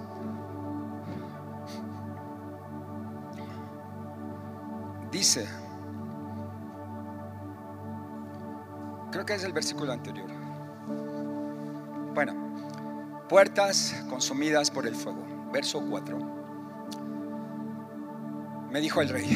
[5.10, 5.48] Dice,
[9.10, 10.30] creo que es el versículo anterior.
[12.14, 12.34] Bueno,
[13.28, 15.24] puertas consumidas por el fuego.
[15.52, 16.35] Verso 4.
[18.76, 19.26] Me dijo el rey,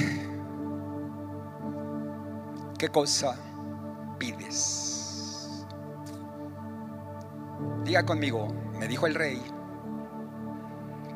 [2.79, 3.39] ¿Qué cosa
[4.19, 5.65] pides?
[7.83, 8.49] Diga conmigo,
[8.79, 9.43] me dijo el rey,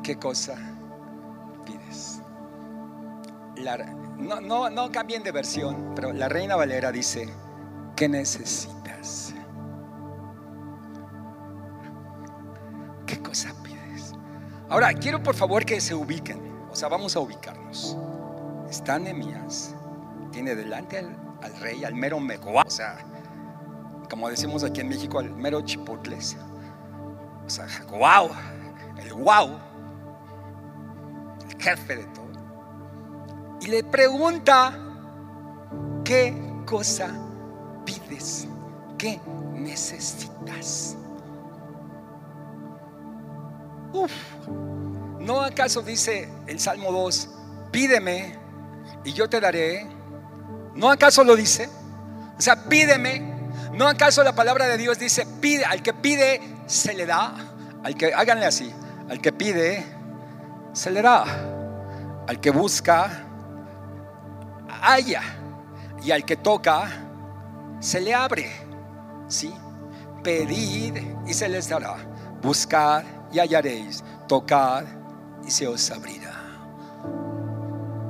[0.01, 0.55] ¿qué cosa
[1.67, 2.19] pides?
[4.17, 7.29] no, no, no cambien de versión, pero la reina Valera dice,
[7.95, 9.35] ¿qué necesitas?
[14.67, 16.55] Ahora, quiero por favor que se ubiquen.
[16.71, 17.95] O sea, vamos a ubicarnos.
[18.75, 19.73] Está Nehemías,
[20.33, 22.51] tiene delante al, al rey, al mero meco.
[22.51, 22.97] O sea,
[24.09, 26.35] como decimos aquí en México, al mero chipotles.
[27.45, 28.29] O sea, wow,
[28.97, 29.57] el wow,
[31.49, 32.25] el jefe de todo.
[33.61, 34.77] Y le pregunta,
[36.03, 36.35] ¿qué
[36.65, 37.15] cosa
[37.85, 38.45] pides?
[38.97, 39.21] ¿Qué
[39.53, 40.97] necesitas?
[43.93, 44.11] Uf,
[45.21, 47.29] ¿no acaso dice el Salmo 2,
[47.71, 48.43] pídeme
[49.05, 49.87] y yo te daré?
[50.73, 51.69] ¿No acaso lo dice?
[52.37, 53.33] O sea, pídeme.
[53.71, 57.33] ¿No acaso la palabra de Dios dice, pide, al que pide se le da?
[57.83, 58.73] Al que, háganle así,
[59.09, 59.85] al que pide
[60.73, 61.23] se le da.
[62.27, 63.09] Al que busca,
[64.81, 65.21] haya.
[66.03, 66.89] Y al que toca,
[67.79, 68.51] se le abre.
[69.27, 69.53] ¿Sí?
[70.23, 71.95] Pedid y se les dará.
[72.41, 74.03] Buscad y hallaréis.
[74.27, 74.83] Tocad
[75.45, 76.33] y se os abrirá.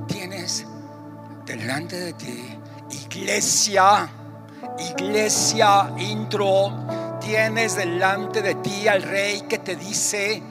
[0.08, 0.66] Tienes
[1.46, 4.10] delante de ti, iglesia,
[4.80, 6.74] iglesia intro,
[7.22, 10.42] tienes delante de ti al rey que te dice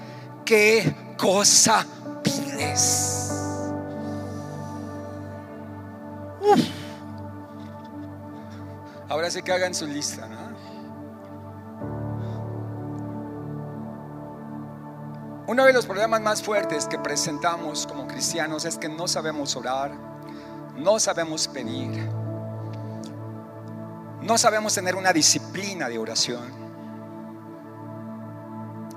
[0.44, 1.84] qué cosa
[2.22, 3.30] pides.
[9.08, 10.44] Ahora sí que hagan su lista, ¿no?
[15.46, 20.13] Uno de los problemas más fuertes que presentamos como cristianos es que no sabemos orar,
[20.76, 22.08] no sabemos pedir,
[24.22, 26.64] no sabemos tener una disciplina de oración.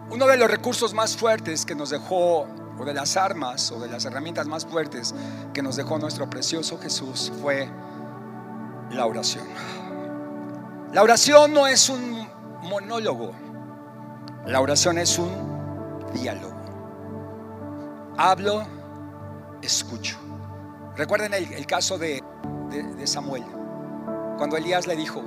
[0.10, 2.48] Uno de los recursos más fuertes que nos dejó,
[2.80, 5.13] o de las armas, o de las herramientas más fuertes
[5.54, 7.70] que nos dejó nuestro precioso Jesús fue
[8.92, 9.46] la oración.
[10.94, 12.28] La oración no es un
[12.63, 13.32] monólogo,
[14.46, 16.56] la oración es un diálogo.
[18.18, 18.66] Hablo,
[19.62, 20.27] escucho.
[20.97, 22.23] Recuerden el, caso de,
[23.05, 23.43] Samuel,
[24.38, 25.23] cuando Elías le dijo,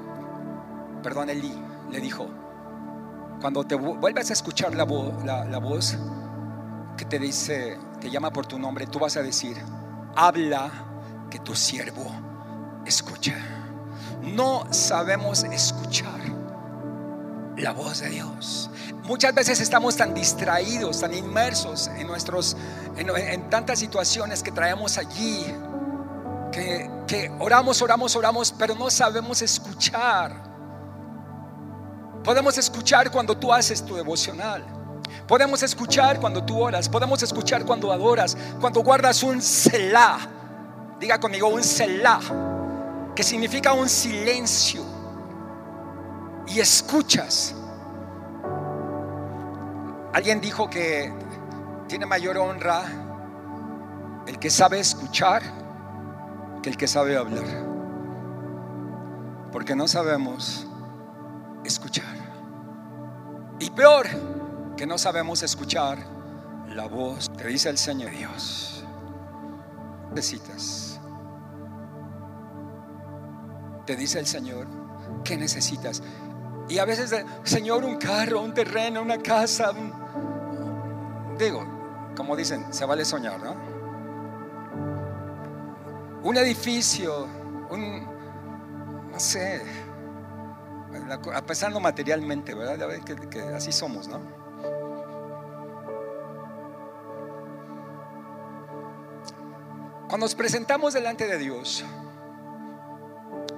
[1.00, 1.54] perdón, Elí,
[1.90, 2.28] le dijo,
[3.40, 4.84] cuando te vuelves a escuchar la,
[5.44, 5.96] la voz
[6.96, 9.56] que te dice, te llama por tu nombre, tú vas a decir,
[10.16, 10.70] habla
[11.30, 12.04] que tu siervo
[12.84, 13.36] escucha.
[14.22, 16.20] No sabemos escuchar
[17.60, 18.70] la voz de Dios.
[19.04, 22.56] Muchas veces estamos tan distraídos, tan inmersos en nuestros,
[22.96, 25.46] en, tantas situaciones que traemos allí,
[26.52, 30.50] que, que oramos, oramos, oramos, pero no sabemos escuchar.
[32.22, 34.64] Podemos escuchar cuando tú haces tu devocional.
[35.26, 36.88] Podemos escuchar cuando tú oras.
[36.88, 38.36] Podemos escuchar cuando adoras.
[38.60, 40.18] Cuando guardas un selah.
[40.98, 42.20] Diga conmigo un selah.
[43.14, 44.84] Que significa un silencio.
[46.50, 47.54] Y escuchas.
[50.12, 51.12] Alguien dijo que
[51.86, 52.82] tiene mayor honra
[54.26, 55.42] el que sabe escuchar
[56.60, 57.44] que el que sabe hablar.
[59.52, 60.66] Porque no sabemos
[61.64, 62.16] escuchar.
[63.60, 64.06] Y peor,
[64.76, 65.98] que no sabemos escuchar
[66.68, 68.84] la voz que dice el Señor Dios.
[70.12, 71.00] Necesitas.
[73.86, 74.66] Te dice el Señor,
[75.24, 76.02] ¿qué necesitas?
[76.70, 79.72] Y a veces, Señor, un carro, un terreno, una casa,
[81.36, 81.66] digo,
[82.16, 83.56] como dicen, se vale soñar, ¿no?
[86.22, 87.26] Un edificio,
[87.70, 88.06] un,
[89.10, 89.62] no sé,
[91.32, 93.02] a materialmente, ¿verdad?
[93.04, 94.20] Que, que así somos, ¿no?
[100.08, 101.84] Cuando nos presentamos delante de Dios,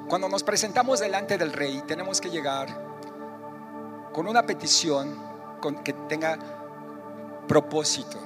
[0.09, 2.92] cuando nos presentamos delante del Rey, tenemos que llegar
[4.13, 5.19] con una petición
[5.85, 6.39] que tenga
[7.47, 8.19] propósito.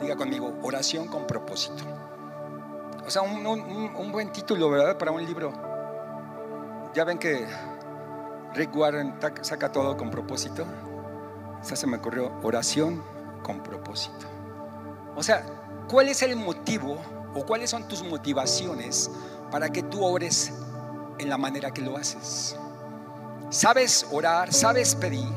[0.00, 1.84] Diga conmigo, oración con propósito.
[3.06, 4.96] O sea, un, buen título, ¿verdad?
[4.96, 5.52] Para un libro.
[6.94, 7.46] Ya ven que
[8.54, 10.64] Rick Warren saca todo con propósito.
[11.60, 13.02] O sea, se me ocurrió oración
[13.42, 14.26] con propósito.
[15.16, 15.44] O sea,
[15.88, 16.96] ¿cuál es el motivo
[17.34, 19.10] o cuáles son tus motivaciones
[19.50, 20.52] para que tú ores
[21.18, 22.56] en la manera que lo haces?
[23.54, 25.32] Sabes orar, sabes pedir.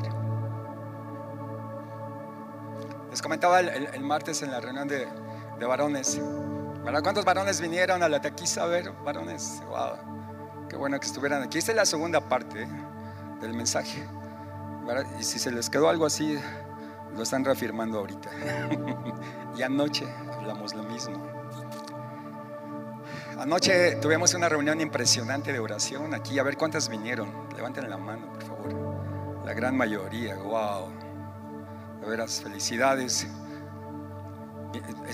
[3.10, 5.06] Les comentaba el, martes en la reunión de,
[5.66, 6.20] varones.
[6.84, 7.02] ¿Verdad?
[7.02, 8.92] ¿Cuántos varones vinieron a la taquiza a ver?
[9.04, 11.58] Varones, wow, qué bueno que estuvieran aquí.
[11.58, 12.66] Esta es la segunda parte
[13.40, 14.06] del mensaje.
[15.18, 16.38] Y si se les quedó algo así,
[17.14, 18.30] lo están reafirmando ahorita.
[19.56, 21.27] y anoche hablamos lo mismo.
[23.38, 26.40] Anoche tuvimos una reunión impresionante de oración aquí.
[26.40, 27.32] A ver cuántas vinieron.
[27.54, 29.44] Levanten la mano, por favor.
[29.44, 30.34] La gran mayoría.
[30.34, 30.88] Wow.
[32.00, 33.28] De veras, felicidades.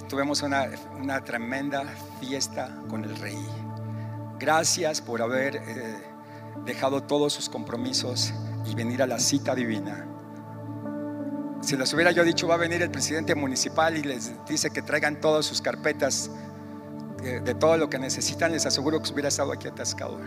[0.08, 1.84] Tuvimos una, una tremenda
[2.18, 3.46] fiesta con el rey.
[4.38, 6.02] Gracias por haber eh,
[6.64, 8.32] dejado todos sus compromisos
[8.64, 10.06] y venir a la cita divina.
[11.60, 14.80] Si les hubiera yo dicho, va a venir el presidente municipal y les dice que
[14.80, 16.30] traigan todas sus carpetas
[17.24, 20.18] de, todo lo que necesitan, les aseguro que hubiera estado aquí atascado.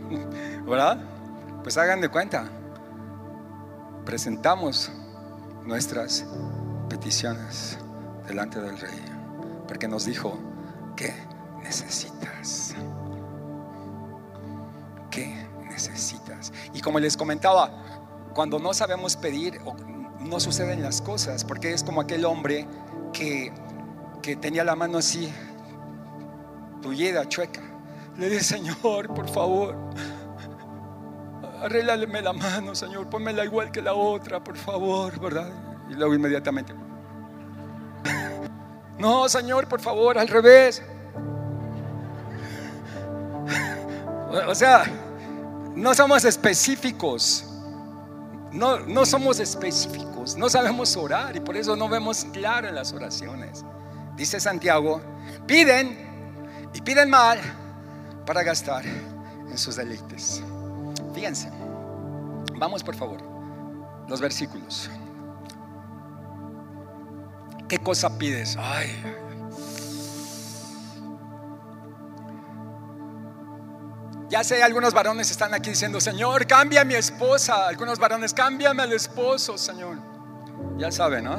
[0.66, 0.98] ¿Verdad?
[1.62, 2.48] Pues hagan de cuenta.
[4.04, 4.90] Presentamos
[5.64, 6.24] nuestras
[6.88, 7.78] peticiones
[8.28, 9.02] delante del rey,
[9.66, 10.38] porque nos dijo,
[10.94, 11.12] ¿qué
[11.62, 12.74] necesitas?
[15.10, 16.52] ¿Qué necesitas?
[16.72, 19.60] Y como les comentaba, cuando no sabemos pedir,
[20.20, 22.68] no suceden las cosas, porque es como aquel hombre
[23.12, 23.52] que,
[24.22, 25.32] que tenía la mano así,
[26.86, 27.62] tullida, chueca.
[28.16, 29.74] Le dije, Señor, por favor,
[31.60, 35.50] arréglame la mano, Señor, pónmela igual que la otra, por favor, ¿verdad?
[35.90, 36.72] Y luego inmediatamente,
[38.98, 40.82] no, Señor, por favor, al revés.
[44.48, 44.84] O sea,
[45.74, 47.44] no somos específicos.
[48.52, 50.36] No, no somos específicos.
[50.36, 53.64] No sabemos orar y por eso no vemos claro en las oraciones.
[54.16, 55.02] Dice Santiago,
[55.46, 56.05] piden
[56.76, 57.38] y piden mal
[58.26, 60.42] para gastar en sus deleites.
[61.14, 61.50] Fíjense,
[62.56, 63.18] vamos por favor,
[64.06, 64.90] los versículos.
[67.66, 68.58] ¿Qué cosa pides?
[68.58, 69.02] Ay.
[74.28, 77.68] Ya sé, algunos varones están aquí diciendo, Señor, cambia a mi esposa.
[77.68, 79.96] Algunos varones, cámbiame al esposo, Señor.
[80.76, 81.38] Ya saben, ¿no?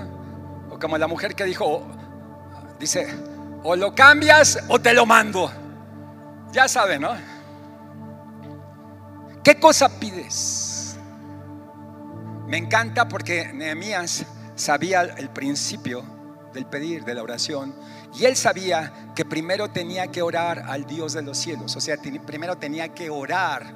[0.72, 1.86] O como la mujer que dijo,
[2.80, 5.52] dice, o lo cambias o te lo mando.
[6.52, 7.16] Ya saben, ¿no?
[9.44, 10.98] ¿Qué cosa pides?
[12.48, 16.04] Me encanta porque Nehemías sabía el principio
[16.54, 17.76] del pedir, de la oración,
[18.18, 21.98] y él sabía que primero tenía que orar al Dios de los cielos, o sea,
[22.26, 23.76] primero tenía que orar,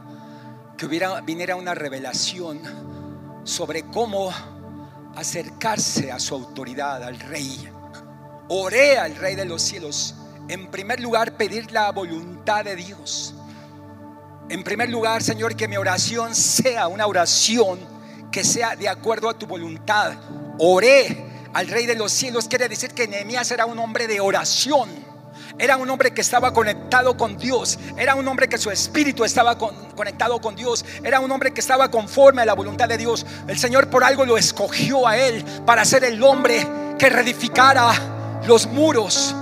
[0.77, 2.59] que hubiera, viniera una revelación
[3.43, 4.31] sobre cómo
[5.15, 7.69] acercarse a su autoridad, al rey.
[8.53, 10.13] Oré al rey de los cielos,
[10.49, 13.33] en primer lugar pedir la voluntad de Dios.
[14.49, 17.79] En primer lugar, Señor, que mi oración sea una oración
[18.29, 20.15] que sea de acuerdo a tu voluntad.
[20.59, 24.89] Oré al Rey de los cielos quiere decir que Nehemías era un hombre de oración.
[25.57, 27.79] Era un hombre que estaba conectado con Dios.
[27.97, 30.83] Era un hombre que su espíritu estaba conectado con Dios.
[31.05, 33.25] Era un hombre que estaba conforme a la voluntad de Dios.
[33.47, 36.67] El Señor por algo lo escogió a él para ser el hombre
[36.99, 39.35] que reedificara los muros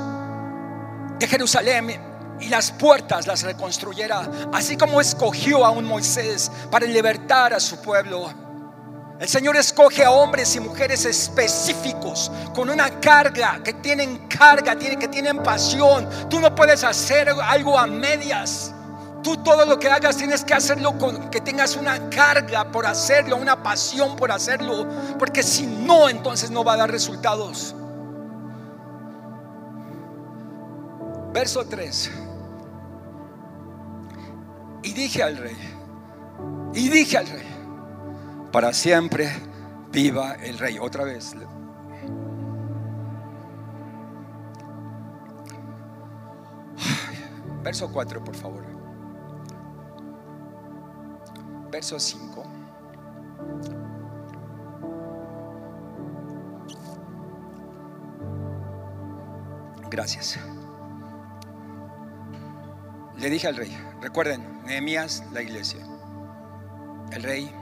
[1.20, 2.00] de Jerusalén
[2.39, 4.30] y las puertas las reconstruyera.
[4.54, 8.34] Así como escogió a un Moisés para libertar a su pueblo.
[9.20, 15.10] El Señor escoge a hombres y mujeres específicos con una carga, que tienen carga, que
[15.10, 16.08] tienen pasión.
[16.30, 18.74] Tú no puedes hacer algo a medias.
[19.22, 23.36] Tú todo lo que hagas tienes que hacerlo con que tengas una carga por hacerlo,
[23.36, 24.88] una pasión por hacerlo,
[25.18, 27.76] porque si no, entonces no va a dar resultados.
[31.34, 32.12] Verso 3.
[34.84, 35.58] Y dije al rey,
[36.74, 37.48] y dije al rey,
[38.52, 39.30] para siempre
[39.92, 40.80] viva el rey.
[40.80, 41.36] Otra vez.
[47.64, 48.64] Verso 4, por favor.
[51.70, 52.44] Verso 5.
[59.90, 60.40] Gracias.
[63.20, 65.86] Le dije al rey, recuerden, Nehemías, la iglesia.
[67.11, 67.53] El rey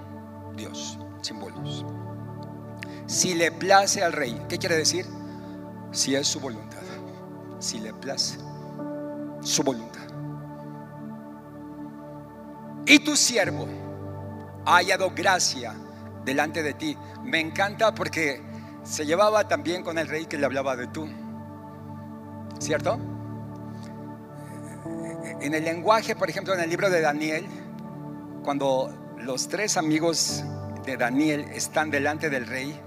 [0.57, 1.85] Dios, símbolos.
[3.05, 5.05] Si le place al rey, ¿qué quiere decir?
[5.91, 6.81] Si es su voluntad.
[7.59, 8.37] Si le place
[9.41, 10.01] su voluntad.
[12.85, 13.67] Y tu siervo
[14.65, 15.73] ha hallado gracia
[16.25, 16.97] delante de ti.
[17.23, 18.41] Me encanta porque
[18.83, 21.07] se llevaba también con el rey que le hablaba de tú.
[22.59, 23.16] ¿Cierto?
[25.39, 27.45] En el lenguaje, por ejemplo, en el libro de Daniel,
[28.43, 30.43] cuando los tres amigos
[30.85, 32.79] de Daniel están delante del rey,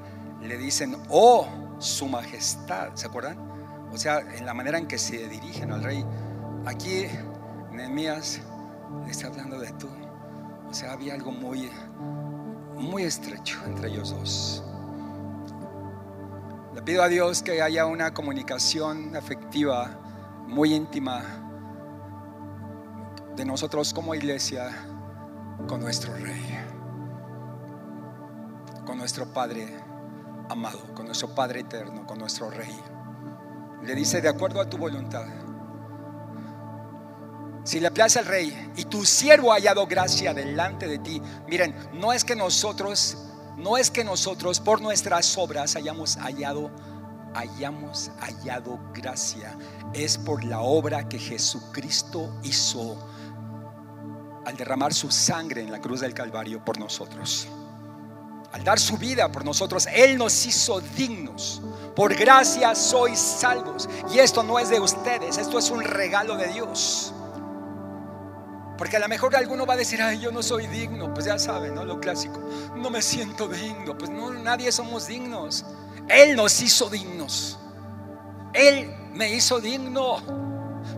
[0.42, 1.46] le dicen, oh,
[1.78, 3.38] su majestad, ¿se acuerdan?
[3.92, 6.04] O sea, en la manera en que se dirigen al rey.
[6.66, 7.06] Aquí
[7.72, 8.40] Nehemías
[9.04, 9.88] le está hablando de tú.
[10.68, 11.70] O sea, había algo muy,
[12.74, 14.64] muy estrecho entre ellos dos.
[16.74, 19.90] Le pido a Dios que haya una comunicación afectiva
[20.46, 21.39] muy íntima
[23.40, 24.70] de nosotros como iglesia
[25.66, 26.58] con nuestro Rey,
[28.84, 29.66] con nuestro Padre
[30.50, 32.78] amado, con nuestro Padre eterno, con nuestro Rey.
[33.82, 35.24] le dice, de acuerdo a tu voluntad.
[37.64, 41.74] Si le place al rey y tu siervo ha hallado gracia delante de ti, miren,
[41.94, 43.16] no es que nosotros,
[43.56, 46.70] no es que nosotros por nuestras obras hayamos hallado,
[47.34, 49.56] hayamos hallado gracia,
[49.94, 52.98] es por la obra que Jesucristo hizo
[54.44, 57.48] al derramar su sangre en la cruz del Calvario por nosotros.
[58.52, 61.62] Al dar su vida por nosotros, Él nos hizo dignos.
[61.94, 63.88] Por gracia sois salvos.
[64.12, 67.14] Y esto no es de ustedes, esto es un regalo de Dios.
[68.76, 71.12] Porque a lo mejor alguno va a decir, ay, yo no soy digno.
[71.12, 71.84] Pues ya saben, ¿no?
[71.84, 72.40] Lo clásico.
[72.76, 73.96] No me siento digno.
[73.96, 75.66] Pues no, nadie somos dignos.
[76.08, 77.58] Él nos hizo dignos.
[78.54, 80.49] Él me hizo digno.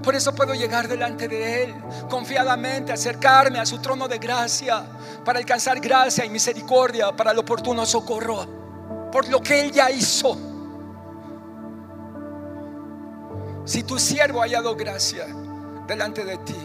[0.02, 1.74] Por eso puedo llegar delante de Él
[2.10, 4.84] confiadamente, acercarme a su trono de gracia
[5.24, 9.10] para alcanzar gracia y misericordia para el oportuno socorro.
[9.12, 10.36] Por lo que Él ya hizo.
[13.64, 15.26] Si tu siervo ha hallado gracia
[15.86, 16.56] delante de ti,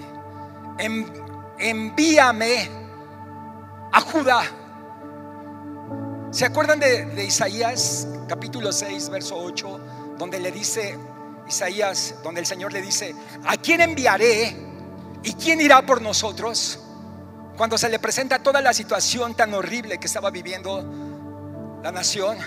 [1.59, 2.69] envíame
[3.91, 4.41] a Judá.
[6.31, 9.79] ¿Se acuerdan de, Isaías capítulo 6, verso 8,
[10.17, 10.97] donde le dice
[11.47, 14.55] Isaías, donde el Señor le dice, ¿a quién enviaré
[15.23, 16.79] y quién irá por nosotros?
[17.55, 22.37] Cuando se le presenta toda la situación tan horrible que estaba viviendo la nación,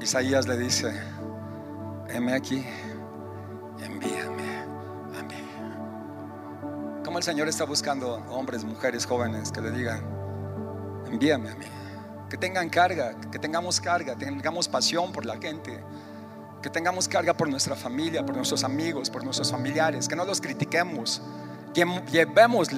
[0.00, 0.92] Isaías le dice,
[2.08, 2.64] heme aquí,
[3.82, 4.40] envíame
[7.20, 10.02] el Señor está buscando hombres, mujeres, jóvenes que le digan,
[11.06, 11.66] envíame a mí.
[12.30, 15.84] Que tengan carga, que tengamos carga, tengamos pasión por la gente,
[16.62, 20.40] que tengamos carga por nuestra familia, por nuestros amigos, por nuestros familiares, que no los
[20.40, 21.22] critiquemos,
[21.72, 22.68] que llevemos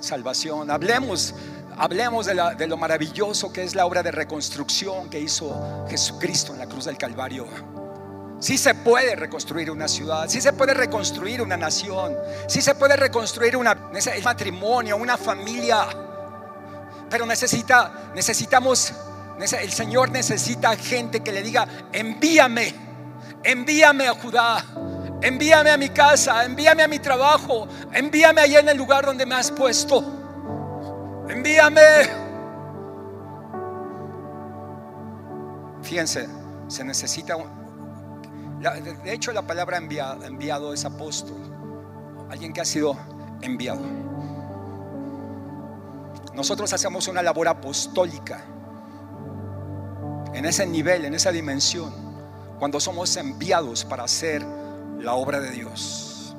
[0.00, 1.34] salvación, hablemos,
[1.76, 6.66] hablemos de, lo maravilloso que es la obra de reconstrucción que hizo Jesucristo en la
[6.66, 7.46] cruz del Calvario.
[8.40, 12.16] Si se puede reconstruir una ciudad, si se puede reconstruir una nación,
[12.48, 13.68] si se puede reconstruir un
[14.24, 15.86] matrimonio, una familia.
[17.10, 18.94] Pero necesita, necesitamos,
[19.38, 22.89] el Señor necesita gente que le diga, envíame,
[23.42, 24.64] envíame a Judá,
[25.22, 29.34] envíame a mi casa, envíame a mi trabajo, envíame allá en el lugar donde me
[29.34, 30.04] has puesto.
[31.28, 31.80] Envíame.
[35.82, 36.28] Fíjense,
[36.68, 37.36] se necesita
[38.60, 41.38] de hecho, la palabra enviado, enviado es apóstol,
[42.30, 42.94] alguien que ha sido
[43.40, 43.80] enviado.
[46.34, 48.42] Nosotros hacemos una labor apostólica
[50.34, 51.90] en ese nivel, en esa dimensión,
[52.60, 54.46] cuando somos enviados para hacer
[54.98, 56.36] la obra de Dios.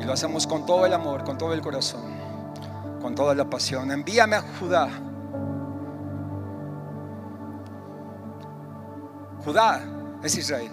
[0.00, 2.02] Y lo hacemos con todo el amor, con todo el corazón,
[3.00, 3.90] con toda la pasión.
[3.92, 4.90] Envíame a Judá.
[9.44, 9.80] Judá
[10.24, 10.72] es Israel.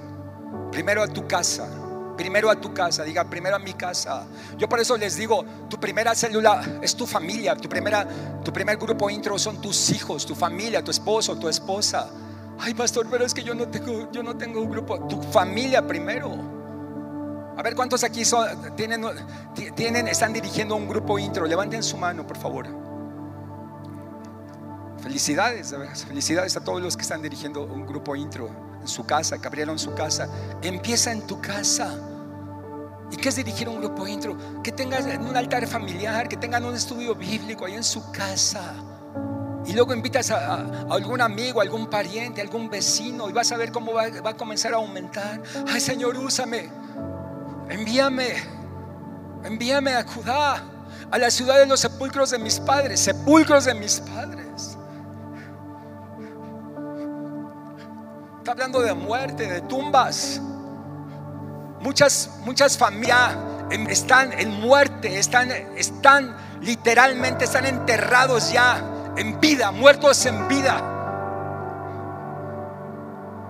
[0.72, 1.70] Primero a tu casa.
[2.18, 4.26] Primero a tu casa, diga primero a mi casa.
[4.58, 8.08] Yo por eso les digo, tu primera célula es tu familia, tu primera
[8.42, 12.10] tu primer grupo intro son tus hijos, tu familia, tu esposo, tu esposa.
[12.60, 15.86] Ay, pastor, pero es que yo no tengo yo no tengo un grupo, tu familia
[15.86, 16.56] primero.
[17.58, 18.24] A ver cuántos aquí
[18.76, 19.06] tienen,
[19.76, 21.46] tienen, están dirigiendo un grupo intro.
[21.46, 22.68] Levanten su mano, por favor.
[25.02, 25.74] Felicidades,
[26.08, 28.50] felicidades a todos los que están dirigiendo un grupo intro
[28.82, 30.28] en su casa, que abrieron su casa.
[30.62, 31.98] Empieza en tu casa.
[33.12, 34.36] ¿Y qué es dirigir un grupo intro?
[34.62, 38.74] Que tengan un altar familiar, que tengan un estudio bíblico ahí en su casa.
[39.68, 40.56] Y luego invitas a,
[40.90, 44.78] algún amigo, algún pariente, algún vecino y vas a ver cómo va, a comenzar a
[44.78, 45.42] aumentar.
[45.68, 46.70] Ay Señor, úsame.
[47.70, 48.36] Envíame.
[49.44, 50.64] Envíame a Judá,
[51.12, 54.78] a la ciudad de los sepulcros de mis padres, sepulcros de mis padres.
[58.40, 60.42] Está hablando de muerte, de tumbas.
[61.80, 63.38] Muchas, muchas familias
[63.90, 70.82] están en muerte, están, están literalmente, están enterrados ya en vida, muertos en vida.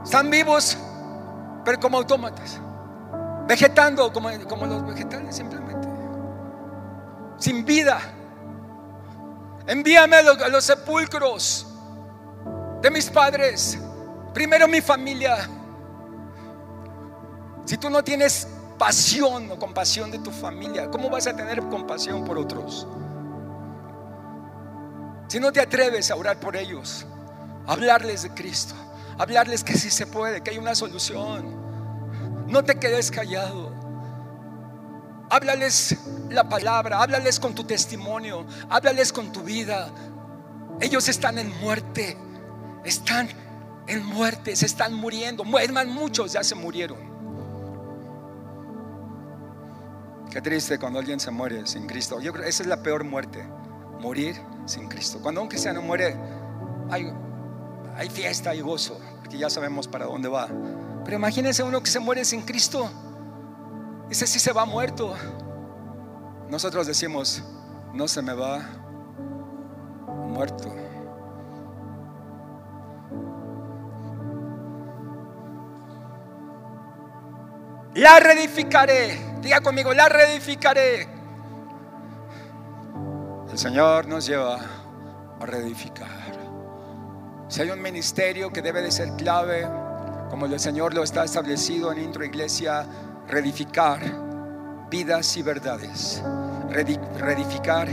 [0.03, 0.78] Están vivos,
[1.63, 2.59] pero como autómatas,
[3.47, 5.88] vegetando como, como los vegetales simplemente,
[7.38, 7.99] sin vida.
[9.68, 11.68] Envíame a los sepulcros
[12.82, 13.80] de mis padres
[14.36, 15.49] Primero mi familia.
[17.63, 22.26] Si tú no tienes pasión o compasión de tu familia, ¿cómo vas a tener compasión
[22.26, 22.86] por otros?
[25.28, 27.05] Si no te atreves a orar por ellos,
[27.65, 28.76] hablarles de Cristo,
[29.17, 31.65] hablarles que sí se puede, que hay una solución.
[32.47, 33.73] No te quedes callado.
[35.30, 35.97] Háblales
[36.30, 39.89] la palabra, háblales con tu testimonio, háblales con tu vida.
[40.80, 42.17] Ellos están en muerte,
[42.84, 43.30] están
[43.88, 45.43] en muerte, se están muriendo.
[45.57, 47.15] Es muchos ya se murieron.
[50.30, 52.19] Qué triste cuando alguien se muere sin Cristo.
[52.19, 53.47] Yo creo que esa es la peor muerte
[54.06, 55.20] morir sin Cristo.
[55.20, 56.16] Cuando un cristiano muere,
[56.91, 60.47] hay, fiesta, hay gozo, porque ya sabemos para dónde va.
[61.03, 62.88] Pero imagínense uno que se muere sin Cristo.
[64.10, 65.16] Ese sí se va muerto.
[66.49, 67.43] Nosotros decimos,
[67.93, 68.60] no se me va
[70.28, 70.72] muerto.
[77.95, 79.20] La reedificaré.
[79.41, 81.14] Diga conmigo, la reedificaré.
[83.56, 84.60] El Señor nos lleva
[85.39, 86.10] a reedificar.
[87.47, 89.66] Si hay un ministerio que debe de ser clave,
[90.30, 92.86] como el Señor lo está establecido en Intro Iglesia,
[93.30, 94.01] reedificar
[94.91, 96.22] vidas y verdades,
[97.18, 97.88] reedificar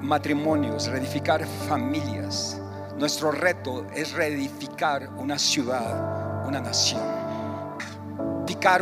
[0.00, 2.58] matrimonios, reedificar familias.
[2.96, 7.20] Nuestro reto es reedificar una ciudad, una nación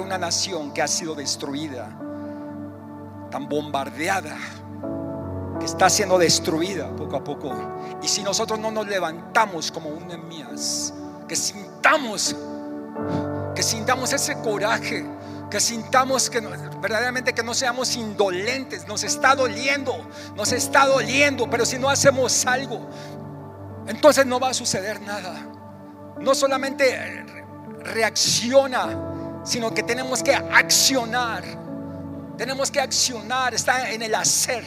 [0.01, 1.89] una nación que ha sido destruida,
[3.31, 4.37] tan bombardeada,
[5.59, 7.53] que está siendo destruida poco a poco.
[8.03, 10.09] Y si nosotros no nos levantamos como un
[11.29, 12.35] que sintamos,
[13.55, 15.05] que sintamos ese coraje,
[15.51, 19.95] que sintamos que verdaderamente que no seamos indolentes, nos está doliendo,
[20.37, 22.89] nos está doliendo, pero si no hacemos algo,
[23.87, 25.47] entonces no va a suceder nada.
[26.21, 27.25] No solamente
[27.85, 29.09] reacciona
[29.49, 31.43] sino que tenemos que accionar.
[32.37, 34.65] Tenemos que accionar, está en el hacer.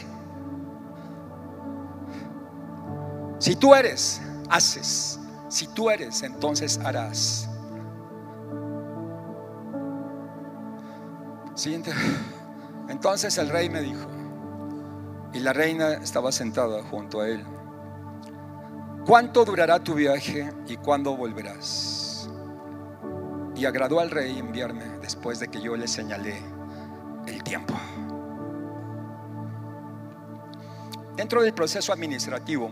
[3.42, 5.20] Si tú eres, haces.
[5.50, 7.50] Si tú eres, entonces harás.
[11.56, 11.92] Siguiente.
[12.88, 14.08] Entonces el rey me dijo,
[15.34, 17.44] y la reina estaba sentada junto a él,
[19.06, 22.02] ¿cuánto durará tu viaje y cuándo volverás?
[23.62, 26.42] y agradó al rey enviarme después de que yo le señalé
[27.28, 27.76] el tiempo.
[31.16, 32.72] Dentro del proceso administrativo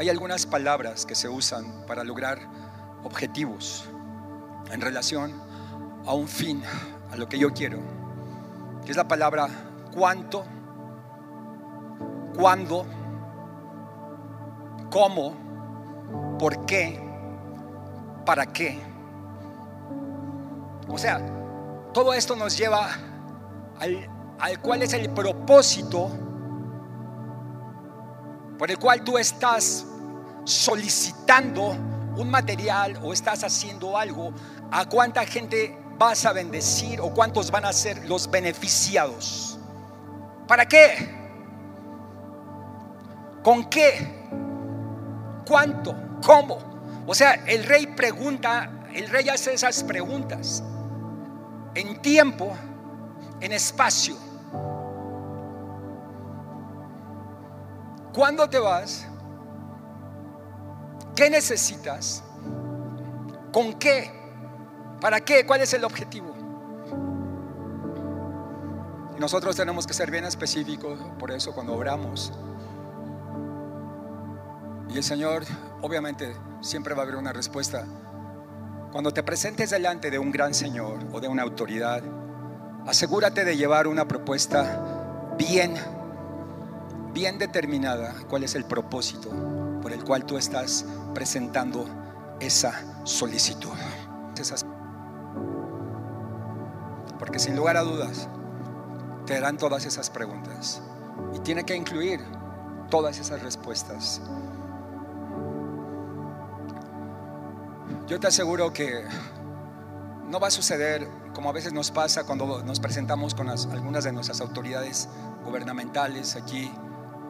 [0.00, 2.38] hay algunas palabras que se usan para lograr
[3.04, 3.84] objetivos
[4.72, 5.30] en relación
[6.06, 6.62] a un fin,
[7.12, 7.80] a lo que yo quiero,
[8.82, 9.46] que es la palabra
[9.94, 10.42] cuánto,
[12.34, 12.86] cuándo,
[14.90, 15.36] cómo,
[16.38, 16.98] por qué,
[18.24, 18.80] para qué.
[20.88, 21.20] O sea,
[21.92, 22.88] todo esto nos lleva
[23.78, 26.08] al, cual es el propósito
[28.60, 29.86] por el cual tú estás
[30.44, 31.70] solicitando
[32.18, 34.34] un material o estás haciendo algo,
[34.70, 39.58] a cuánta gente vas a bendecir o cuántos van a ser los beneficiados.
[40.46, 41.08] ¿Para qué?
[43.42, 44.28] ¿Con qué?
[45.48, 45.96] ¿Cuánto?
[46.22, 46.58] ¿Cómo?
[47.06, 50.62] O sea, el rey pregunta, el rey hace esas preguntas
[51.74, 52.54] en tiempo,
[53.40, 54.16] en espacio.
[58.12, 59.06] ¿Cuándo te vas?
[61.14, 62.22] ¿Qué necesitas?
[63.52, 64.10] ¿Con qué?
[65.00, 65.44] ¿Para qué?
[65.46, 66.34] ¿Cuál es el objetivo?
[69.16, 72.32] Y nosotros tenemos que ser bien específicos, por eso cuando oramos.
[74.88, 75.44] Y el Señor,
[75.82, 77.84] obviamente, siempre va a haber una respuesta
[78.92, 82.02] cuando te presentes delante de un gran Señor o de una autoridad,
[82.86, 85.74] asegúrate de llevar una propuesta bien,
[87.12, 89.30] bien determinada, cuál es el propósito
[89.82, 90.84] por el cual tú estás
[91.14, 91.86] presentando
[92.40, 92.72] esa
[93.04, 93.70] solicitud.
[97.18, 98.28] Porque sin lugar a dudas,
[99.26, 100.82] te darán todas esas preguntas
[101.34, 102.20] y tiene que incluir
[102.88, 104.22] todas esas respuestas.
[108.06, 109.04] Yo te aseguro que
[110.28, 114.12] no va a suceder como a veces nos pasa cuando nos presentamos con algunas de
[114.12, 115.08] nuestras autoridades
[115.44, 116.72] gubernamentales aquí,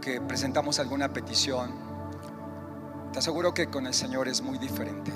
[0.00, 1.72] que presentamos alguna petición.
[3.12, 5.12] Te aseguro que con el Señor es muy diferente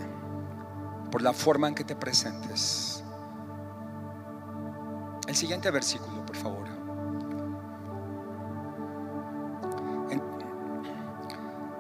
[1.11, 3.03] por la forma en que te presentes.
[5.27, 6.75] El siguiente versículo, por favor.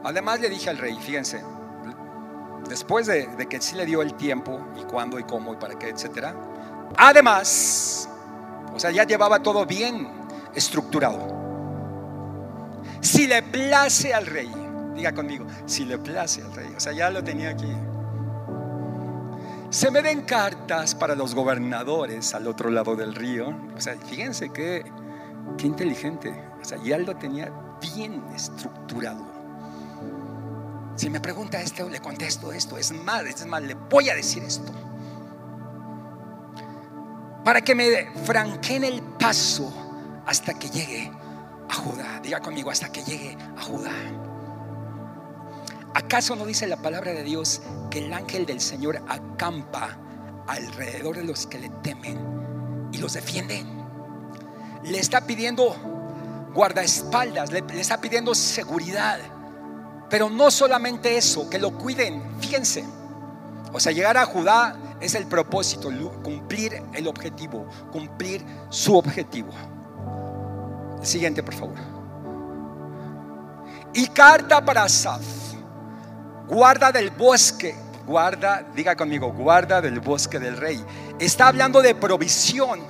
[0.05, 1.42] Además le dije al rey, fíjense,
[2.68, 5.88] después de, que sí le dio el tiempo y cuándo y cómo y para qué,
[5.88, 6.34] etcétera.
[6.96, 8.09] Además,
[8.74, 10.07] o sea, ya llevaba todo bien
[10.55, 11.43] estructurado.
[13.05, 14.50] Si le place al rey,
[14.94, 17.70] diga conmigo, si le place al rey, o sea, ya lo tenía aquí.
[19.68, 23.55] Se me den cartas para los gobernadores al otro lado del río.
[23.76, 24.90] O sea, fíjense qué,
[25.59, 26.34] qué inteligente.
[26.62, 29.22] O sea, ya lo tenía bien estructurado.
[30.96, 32.78] Si me pregunta esto, le contesto esto.
[32.78, 34.72] Es más, es más, le voy a decir esto.
[37.44, 39.70] para que me franqueen el paso
[40.24, 41.12] hasta que llegue
[41.75, 42.20] a Judá.
[42.22, 43.93] Diga conmigo, hasta que llegue a Judá.
[45.95, 49.99] ¿Acaso no dice la palabra de Dios que el ángel del Señor acampa
[50.47, 53.64] alrededor de los que le temen y los defiende?
[54.85, 55.75] Le está pidiendo
[56.55, 59.18] guardaespaldas, le, le está pidiendo seguridad.
[60.11, 62.22] Pero no solamente eso, que lo cuiden.
[62.41, 62.85] Fíjense.
[63.72, 65.91] O sea, llegar a Judá es el propósito,
[66.22, 69.53] cumplir el objetivo, cumplir su objetivo.
[71.05, 71.76] Siguiente, por favor.
[73.92, 75.22] Y carta para Asaf,
[76.48, 77.76] guarda del bosque,
[78.07, 80.84] guarda, diga conmigo, guarda del bosque del rey.
[81.18, 82.80] Está hablando de provisión.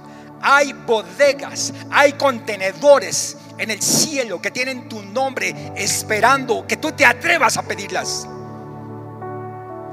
[0.41, 7.05] Hay bodegas, hay contenedores en el cielo que tienen tu nombre esperando que tú te
[7.05, 8.29] atrevas a pedirlas.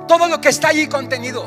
[0.08, 1.46] Todo lo que está allí contenido.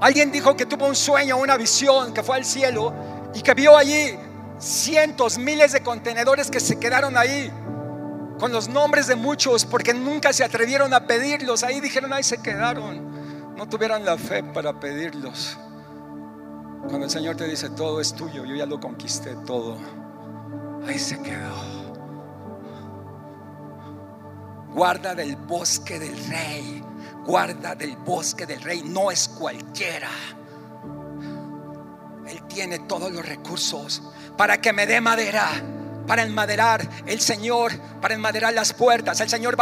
[0.00, 2.92] Alguien dijo que tuvo un sueño, una visión, que fue al cielo
[3.34, 4.18] y que vio allí
[4.58, 7.50] cientos, miles de contenedores que se quedaron ahí
[8.38, 11.62] con los nombres de muchos porque nunca se atrevieron a pedirlos.
[11.62, 13.54] Ahí dijeron, ahí se quedaron.
[13.56, 15.58] No tuvieran la fe para pedirlos.
[16.88, 19.78] Cuando el Señor te dice, todo es tuyo, yo ya lo conquisté todo.
[20.86, 21.86] Ahí se quedó.
[24.72, 26.84] Guarda del bosque del rey.
[27.24, 28.82] Guarda del bosque del rey.
[28.84, 30.10] No es cualquiera.
[32.28, 34.02] Él tiene todos los recursos
[34.36, 35.48] para que me dé madera.
[36.06, 39.20] Para enmaderar el Señor, para enmaderar las puertas.
[39.20, 39.56] El Señor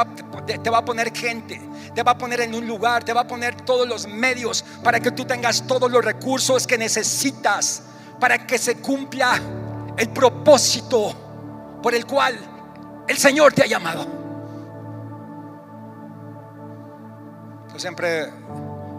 [0.45, 1.59] te va a poner gente,
[1.95, 5.01] te va a poner en un lugar, te va a poner todos los medios para
[5.01, 7.85] que tú tengas todos los recursos que necesitas
[8.20, 9.41] para que se cumpla
[9.97, 11.14] el propósito
[11.83, 12.39] por el cual
[13.07, 14.07] el Señor te ha llamado.
[17.72, 18.33] Yo siempre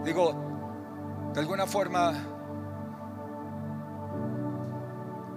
[0.04, 2.12] digo, de alguna forma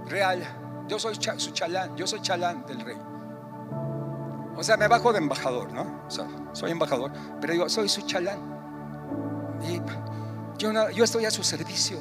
[0.09, 0.43] real,
[0.87, 2.97] yo soy su chalán, yo soy chalán del rey.
[4.55, 6.03] O sea, me bajo de embajador, ¿no?
[6.05, 8.39] O sea, soy embajador, pero digo, soy su chalán.
[9.63, 9.81] Y
[10.57, 11.97] yo, yo estoy a su servicio.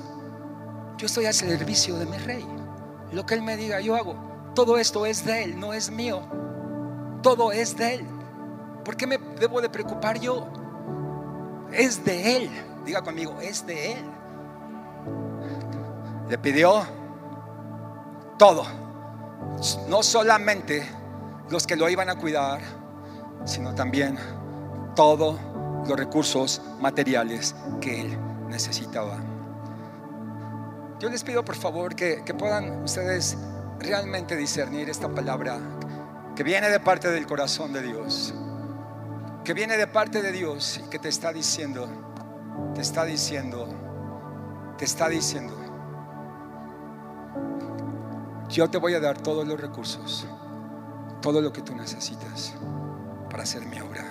[0.96, 2.44] Yo estoy al servicio de mi rey.
[3.12, 4.16] Lo que Él me diga, yo hago.
[4.54, 6.22] Todo esto es de Él, no es mío.
[7.22, 8.06] Todo es de Él.
[8.84, 10.48] ¿Por qué me debo de preocupar yo?
[11.72, 12.50] Es de Él.
[12.84, 14.04] Diga conmigo, es de Él.
[16.28, 16.82] Le pidió
[18.38, 18.64] todo.
[19.88, 20.88] No solamente
[21.50, 22.60] los que lo iban a cuidar,
[23.44, 24.18] sino también
[24.94, 25.38] todos
[25.86, 28.18] los recursos materiales que Él
[28.48, 29.18] necesitaba.
[31.00, 33.36] Yo les pido por favor que, puedan ustedes
[33.78, 35.58] realmente discernir esta palabra
[36.34, 38.34] que viene de parte del corazón de Dios,
[39.44, 41.88] que viene de parte de Dios y que te está diciendo,
[42.74, 43.68] te está diciendo,
[44.76, 45.57] te está diciendo,
[48.48, 50.26] yo te voy a dar todos los recursos,
[51.20, 52.54] todo lo que tú necesitas
[53.28, 54.04] para hacer mi obra,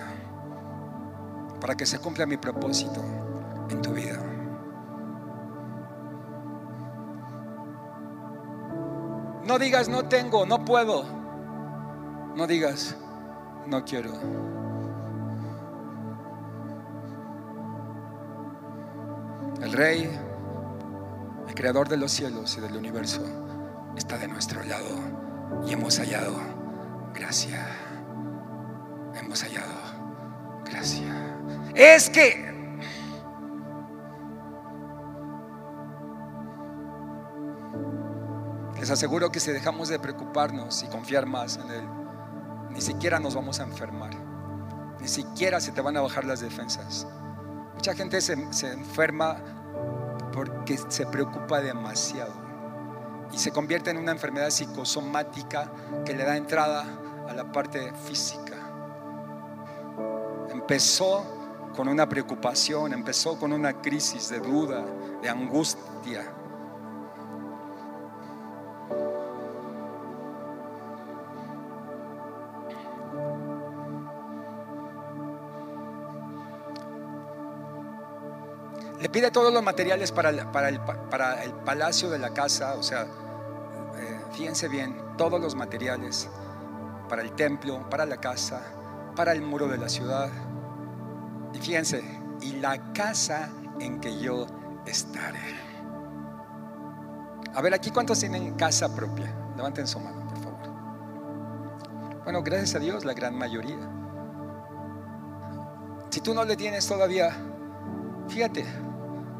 [1.60, 3.02] para que se cumpla mi propósito
[3.68, 4.22] en tu vida.
[9.44, 11.04] No digas no tengo, no puedo.
[12.36, 12.96] No digas
[13.66, 14.12] no quiero.
[19.62, 20.18] El Rey,
[21.48, 23.22] el Creador de los cielos y del universo,
[23.96, 25.00] está de nuestro lado
[25.66, 26.40] y hemos hallado
[27.14, 27.66] gracia.
[29.20, 29.74] Hemos hallado
[30.64, 31.36] gracia.
[31.74, 32.48] Es que
[38.78, 41.88] Les aseguro que si dejamos de preocuparnos y confiar más en Él,
[42.70, 44.12] ni siquiera nos vamos a enfermar.
[45.00, 47.06] Ni siquiera se te van a bajar las defensas.
[47.74, 49.36] Mucha gente se, enferma
[50.32, 52.47] porque se preocupa demasiado
[53.32, 55.70] y se convierte en una enfermedad psicosomática
[56.04, 56.84] que le da entrada
[57.28, 58.56] a la parte física.
[60.50, 61.24] Empezó
[61.76, 64.84] con una preocupación, empezó con una crisis de duda,
[65.22, 66.32] de angustia,
[79.12, 84.20] Pide todos los materiales para el, para el, palacio de la casa, o sea, eh,
[84.32, 86.28] fíjense bien, todos los materiales
[87.08, 88.62] para el templo, para la casa,
[89.16, 90.28] para el muro de la ciudad.
[91.54, 92.04] Y fíjense,
[92.42, 93.48] y la casa
[93.80, 94.46] en que yo
[94.84, 95.56] estaré.
[97.54, 99.34] A ver, aquí cuántos tienen casa propia.
[99.56, 102.22] Levanten su mano, por favor.
[102.24, 103.78] Bueno, gracias a Dios, la gran mayoría.
[106.10, 107.30] Si tú no le tienes todavía,
[108.28, 108.64] fíjate,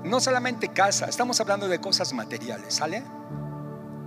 [0.09, 3.03] no solamente casa, estamos hablando de cosas materiales, ¿sale?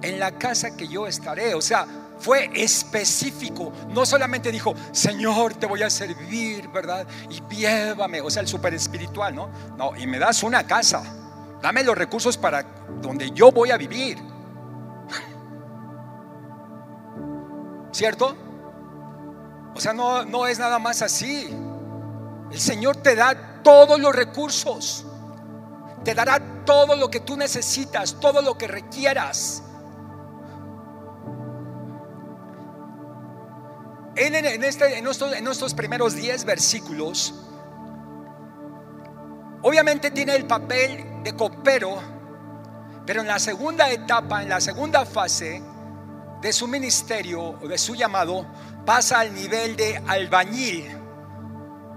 [0.02, 1.86] En la casa que yo estaré, o sea,
[2.22, 3.74] fue específico.
[3.89, 7.08] No solamente dijo, Señor, te voy a servir, ¿verdad?
[7.30, 9.49] Y llévame, o sea, el super espiritual, ¿no?
[9.78, 11.04] No, y me das una casa.
[11.62, 12.64] Dame los recursos para
[13.02, 14.18] donde yo voy a vivir.
[17.91, 18.38] ¿Cierto?
[19.74, 21.49] O sea, no, no es nada más así.
[22.52, 25.06] El Señor te da todos los recursos.
[26.04, 29.64] Te dará todo lo que tú necesitas, todo lo que requieras.
[34.16, 35.08] En, este, en,
[35.47, 37.34] estos, primeros 10 versículos,
[39.62, 42.02] obviamente tiene el papel de copero,
[43.06, 45.64] pero en la segunda etapa, en la segunda fase
[46.41, 48.45] de su ministerio o de su llamado,
[48.86, 50.86] pasa al nivel de albañil.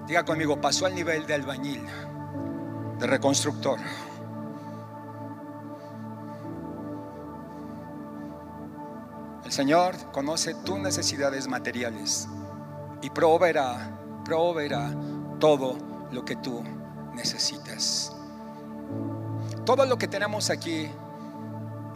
[0.06, 1.84] Diga conmigo, pasó al nivel de albañil,
[2.98, 3.78] de reconstructor.
[9.44, 12.28] El Señor conoce tus necesidades materiales
[13.02, 13.90] y proveerá,
[14.24, 14.90] proveerá
[15.38, 15.76] todo
[16.10, 16.62] lo que tú
[17.14, 18.12] necesitas.
[19.64, 20.90] Todo lo que tenemos aquí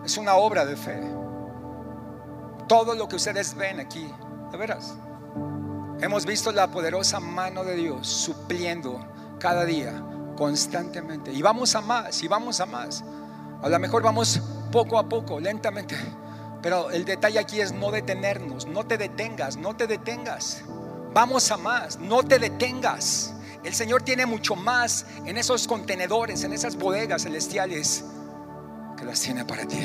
[0.05, 1.01] es una obra de fe.
[2.67, 4.13] Todo lo que ustedes ven aquí,
[4.51, 4.97] de veras.
[6.01, 9.01] Hemos visto la poderosa mano de Dios supliendo
[9.39, 10.03] cada día,
[10.39, 11.33] constantemente.
[11.33, 13.05] Y vamos a más, y vamos a más.
[13.61, 15.97] A lo mejor vamos poco a poco, lentamente
[16.63, 20.63] pero el detalle aquí es no detenernos, no te detengas, no te detengas.
[21.15, 23.35] Vamos a más, no te detengas.
[23.65, 28.05] El Señor tiene mucho más en esos contenedores, en esas bodegas celestiales
[28.97, 29.79] que las tiene para ti.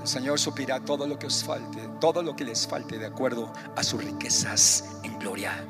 [0.00, 3.52] El Señor supirá todo lo que os falte, todo lo que les falte de acuerdo
[3.76, 5.64] a sus riquezas en gloria.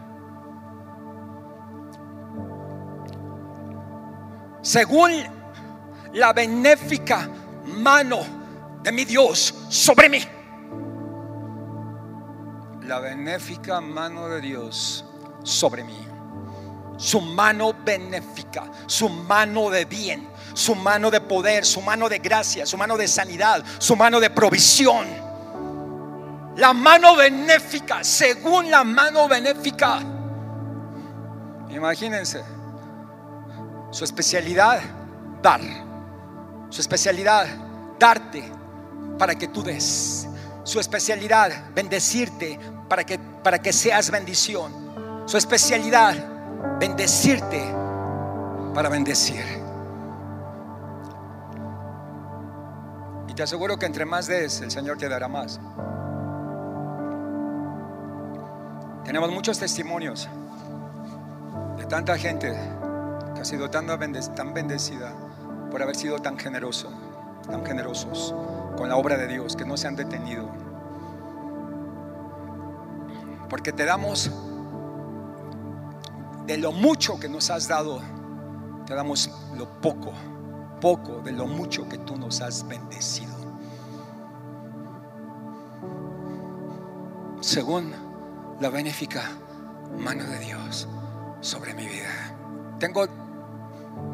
[4.62, 5.10] Según
[6.12, 7.28] la benéfica
[7.64, 8.20] mano
[8.82, 10.24] de mi Dios sobre mí.
[12.86, 15.04] La benéfica mano de Dios
[15.42, 16.06] sobre mí.
[16.96, 22.64] Su mano benéfica, su mano de bien, su mano de poder, su mano de gracia,
[22.64, 25.06] su mano de sanidad, su mano de provisión.
[26.56, 30.00] La mano benéfica, según la mano benéfica.
[31.70, 32.44] Imagínense,
[33.92, 34.80] su especialidad,
[35.42, 35.60] dar
[36.72, 37.46] su especialidad,
[37.98, 38.42] darte
[39.18, 40.26] para que tú des.
[40.64, 44.72] Su especialidad, bendecirte para que, para que seas bendición.
[45.26, 46.14] Su especialidad,
[46.80, 47.62] bendecirte
[48.74, 49.44] para bendecir.
[53.28, 55.60] Y te aseguro que entre más des, el Señor te dará más.
[59.04, 60.26] Tenemos muchos testimonios
[61.76, 62.56] de tanta gente
[63.42, 63.88] ha sido tan
[64.54, 65.12] bendecida
[65.68, 66.90] por haber sido tan generoso,
[67.50, 68.32] tan generosos
[68.76, 70.48] con la obra de Dios, que no se han detenido.
[73.50, 74.30] Porque te damos
[76.46, 78.00] de lo mucho que nos has dado,
[78.86, 80.12] te damos lo poco,
[80.80, 83.32] poco de lo mucho que tú nos has bendecido.
[87.40, 87.92] Según
[88.60, 89.22] la benéfica
[89.98, 90.86] mano de Dios
[91.40, 92.36] sobre mi vida.
[92.78, 93.21] Tengo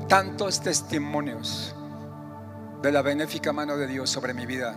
[0.09, 1.75] tantos testimonios
[2.81, 4.75] de la benéfica mano de Dios sobre mi vida.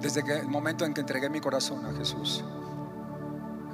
[0.00, 2.44] Desde que, el momento en que entregué mi corazón a Jesús.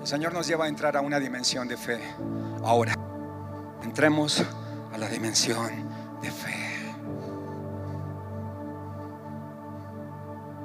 [0.00, 2.00] El Señor nos lleva a entrar a una dimensión de fe.
[2.64, 2.94] Ahora,
[3.82, 4.42] entremos
[4.92, 5.68] a la dimensión
[6.22, 6.54] de fe.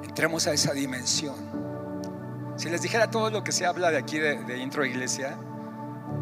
[0.04, 1.34] Entremos a esa dimensión.
[2.56, 5.36] Si les dijera todo lo que se habla de aquí de, de Intro Iglesia,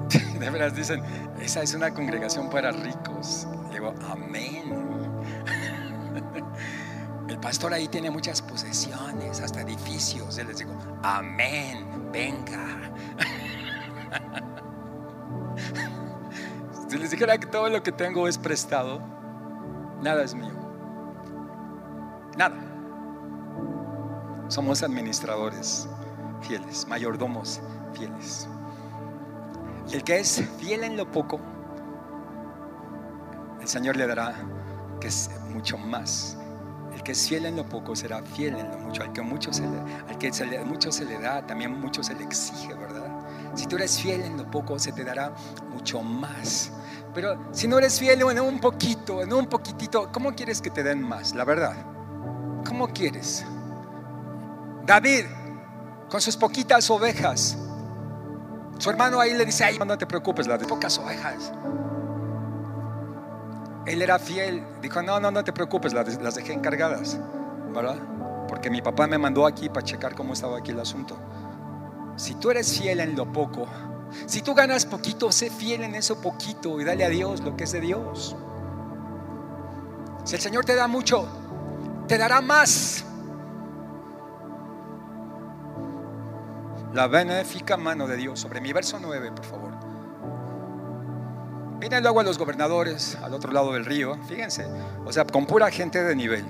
[0.39, 1.03] de veras dicen,
[1.41, 3.47] esa es una congregación para ricos.
[3.73, 4.75] Digo, amén.
[7.29, 10.37] El pastor ahí tiene muchas posesiones, hasta edificios.
[10.37, 12.93] Yo les digo, amén, venga.
[16.89, 19.01] Si les dijera que todo lo que tengo es prestado,
[20.01, 20.53] nada es mío.
[22.37, 22.55] Nada.
[24.47, 25.89] Somos administradores
[26.43, 27.61] fieles, mayordomos
[27.95, 28.47] fieles.
[29.93, 31.41] El que es fiel en lo poco,
[33.61, 34.35] el Señor le dará
[35.01, 36.37] que es mucho más.
[36.95, 39.03] El que es fiel en lo poco será fiel en lo mucho.
[39.03, 43.09] Al que mucho se le, mucho se le da, también mucho se le exige, ¿verdad?
[43.55, 45.33] Si tú eres fiel en lo poco, se te dará
[45.71, 46.73] mucho más.
[47.13, 50.83] Pero si no eres fiel en un poquito, en un poquitito, ¿cómo quieres que te
[50.83, 51.35] den más?
[51.35, 51.75] La verdad.
[52.67, 53.45] ¿Cómo quieres?
[54.87, 55.25] David,
[56.09, 57.57] con sus poquitas ovejas,
[58.79, 61.53] Su hermano ahí le dice, ay, no te preocupes, las de pocas ovejas.
[63.87, 67.19] Él era fiel, dijo, no, no, no te preocupes, las, las dejé encargadas,
[67.75, 67.97] ¿verdad?
[68.49, 71.17] Porque mi papá me mandó aquí para checar cómo estaba aquí el asunto.
[72.17, 73.67] Si tú eres fiel en lo poco,
[74.27, 77.65] si tú ganas poquito, sé fiel en eso poquito y dale a Dios lo que
[77.65, 78.37] es de Dios.
[80.25, 81.29] Si el Señor te da mucho,
[82.09, 83.05] te dará más.
[86.95, 89.73] La benéfica mano de Dios sobre mi verso 9, por favor.
[91.81, 94.65] Viene luego a los gobernadores al otro lado del río, fíjense,
[95.05, 96.45] o sea, con pura gente de nivel.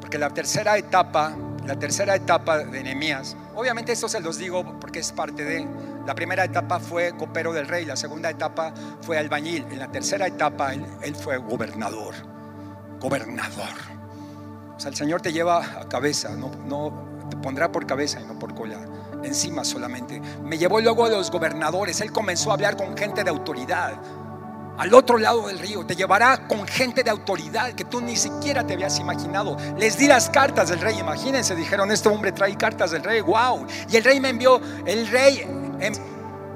[0.00, 1.34] Porque la tercera etapa,
[1.66, 5.66] la tercera etapa de Nehemías, obviamente esto se los digo porque es parte de
[6.06, 8.72] la primera etapa fue copero del rey, la segunda etapa
[9.02, 12.14] fue albañil, en la tercera etapa él, él fue gobernador.
[13.00, 13.74] Gobernador.
[14.76, 18.26] O sea, el Señor te lleva a cabeza, no, no te pondrá por cabeza y
[18.26, 18.78] no por cola
[19.26, 20.20] encima solamente.
[20.42, 22.00] Me llevó luego a los gobernadores.
[22.00, 23.94] Él comenzó a hablar con gente de autoridad.
[24.76, 28.66] Al otro lado del río, te llevará con gente de autoridad que tú ni siquiera
[28.66, 29.56] te habías imaginado.
[29.78, 33.64] Les di las cartas del rey, imagínense, dijeron, este hombre trae cartas del rey, wow.
[33.88, 35.42] Y el rey me envió, el rey,
[35.78, 35.94] en,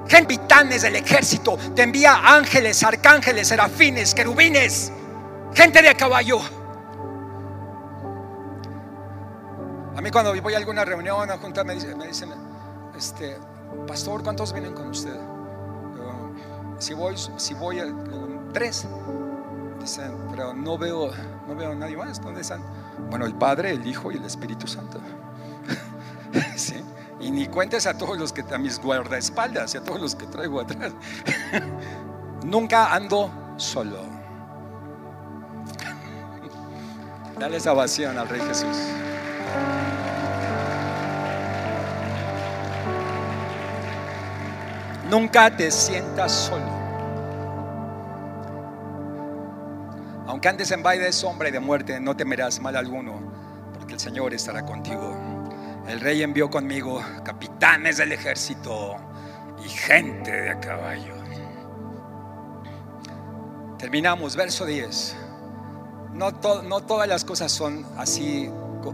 [0.09, 4.91] capitanes del ejército, te envía ángeles, arcángeles, serafines, querubines,
[5.53, 6.41] gente de caballo.
[9.95, 12.29] A mí cuando voy a alguna reunión, a junta, me me dicen
[12.99, 13.37] este,
[13.87, 15.17] pastor, ¿cuántos vienen con usted?
[16.79, 17.87] si voy, si voy a
[18.53, 18.87] tres,
[19.81, 21.11] dicen, pero no veo,
[21.47, 22.21] no veo a nadie más.
[22.21, 22.61] ¿Dónde están?
[23.09, 24.99] Bueno, el Padre, el Hijo y el Espíritu Santo.
[26.55, 26.81] ¿Sí?
[27.19, 30.25] Y ni cuentes a todos los que a mis guardaespaldas y a todos los que
[30.27, 30.93] traigo atrás.
[32.45, 33.99] Nunca ando solo.
[37.39, 38.77] Dale salvación al Rey Jesús.
[45.09, 46.79] Nunca te sientas solo.
[50.27, 53.19] Aunque andes en valle de sombra y de muerte, no temerás mal alguno,
[53.73, 55.17] porque el Señor estará contigo.
[55.87, 58.97] El rey envió conmigo capitanes del ejército
[59.65, 61.15] y gente de a caballo.
[63.79, 65.15] Terminamos, verso 10.
[66.13, 66.31] No,
[66.63, 68.51] no todas las cosas son así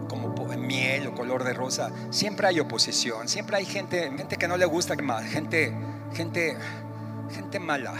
[0.07, 0.35] como
[0.65, 1.91] miel o color de rosa.
[2.09, 5.73] Siempre hay oposición, siempre hay gente, gente que no le gusta, gente
[6.15, 6.57] gente,
[7.31, 7.93] gente mala,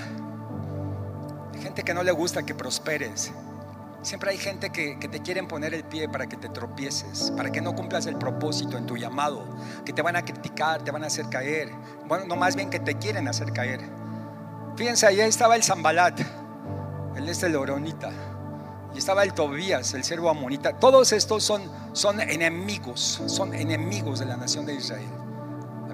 [1.62, 3.32] gente que no le gusta que prosperes.
[4.02, 7.60] Siempre hay gente que, te quieren poner el pie para que te tropieces, para que
[7.60, 9.44] no cumplas el propósito en tu llamado,
[9.84, 11.72] que te van a criticar, te van a hacer caer.
[12.08, 13.82] Bueno, no más bien que te quieren hacer caer.
[14.78, 16.20] Fíjense, ahí estaba el Zambalat,
[17.16, 18.12] el este Loronita,
[18.94, 20.74] y estaba el Tobías, el servo amonita.
[20.74, 21.64] Todos estos son,
[21.94, 25.25] son enemigos, son enemigos de la nación de Israel.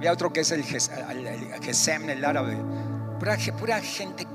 [0.02, 2.58] Había otro que es el, Gesem, el árabe.
[3.20, 4.26] Pura, gente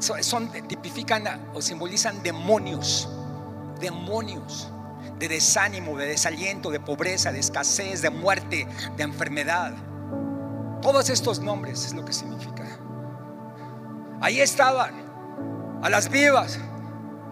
[0.00, 3.08] son, tipifican o simbolizan demonios,
[3.78, 4.72] demonios
[5.16, 9.72] de desánimo, de desaliento, de pobreza, de escasez, de muerte, de enfermedad.
[10.82, 12.64] Todos estos nombres es lo que significa.
[14.20, 14.94] Ahí estaban,
[15.80, 16.58] a las vivas,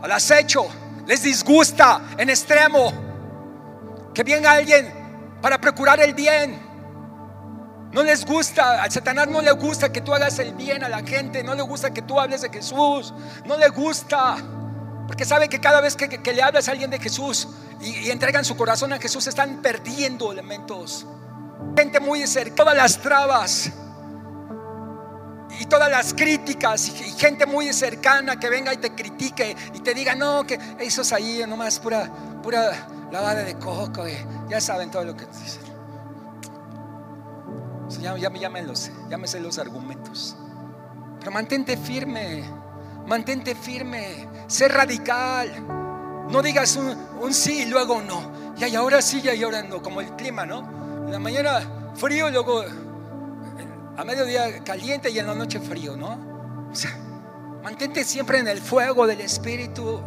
[0.01, 0.69] al acecho,
[1.05, 2.93] les disgusta en extremo
[4.15, 4.89] que venga alguien
[5.43, 6.72] para procurar el bien
[7.93, 11.03] no les gusta, al Satanás no le gusta que tú hagas el bien a la
[11.03, 13.13] gente, no le gusta que tú hables de Jesús,
[13.45, 14.37] no le gusta,
[15.07, 17.49] porque sabe que cada vez que, le hablas a alguien de Jesús
[17.83, 21.07] y, entregan su corazón a Jesús, están perdiendo elementos.
[21.77, 23.71] Gente muy cerca, todas las trabas
[25.61, 29.93] y todas las críticas y, gente muy cercana que venga y te critique y te
[29.93, 32.11] diga, no, que eso es ahí nomás pura,
[32.43, 34.07] pura lavada de coco,
[34.49, 35.72] ya saben todo lo que dicen.
[38.01, 40.37] Ya, ya, ya, los, ya argumentos.
[41.19, 42.45] Pero mantente firme,
[43.07, 45.51] mantente firme, sé radical.
[46.31, 48.33] No digas un, sí y luego no.
[48.57, 50.61] Y ahora sí y ahora no, como el clima, ¿no?
[51.07, 52.65] En la mañana frío, luego
[53.97, 56.69] a mediodía caliente y en la noche frío, ¿no?
[56.71, 56.97] O sea,
[57.63, 60.01] mantente siempre en el fuego del Espíritu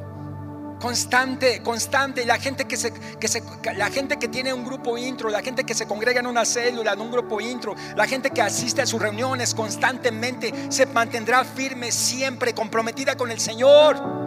[0.79, 2.25] constante, constante.
[2.25, 3.43] La gente que, se, que se,
[3.75, 6.93] la gente que tiene un grupo intro, la gente que se congrega en una célula,
[6.93, 11.91] en un grupo intro, la gente que asiste a sus reuniones constantemente, se mantendrá firme
[11.91, 14.25] siempre, comprometida con el Señor.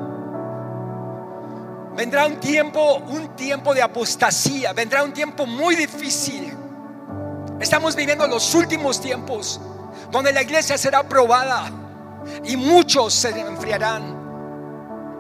[1.97, 6.57] Vendrá un tiempo, un tiempo de apostasía, vendrá un tiempo muy difícil.
[7.61, 9.61] Estamos viviendo los últimos tiempos
[10.11, 11.71] donde la iglesia será probada
[12.45, 14.18] y muchos se enfriarán.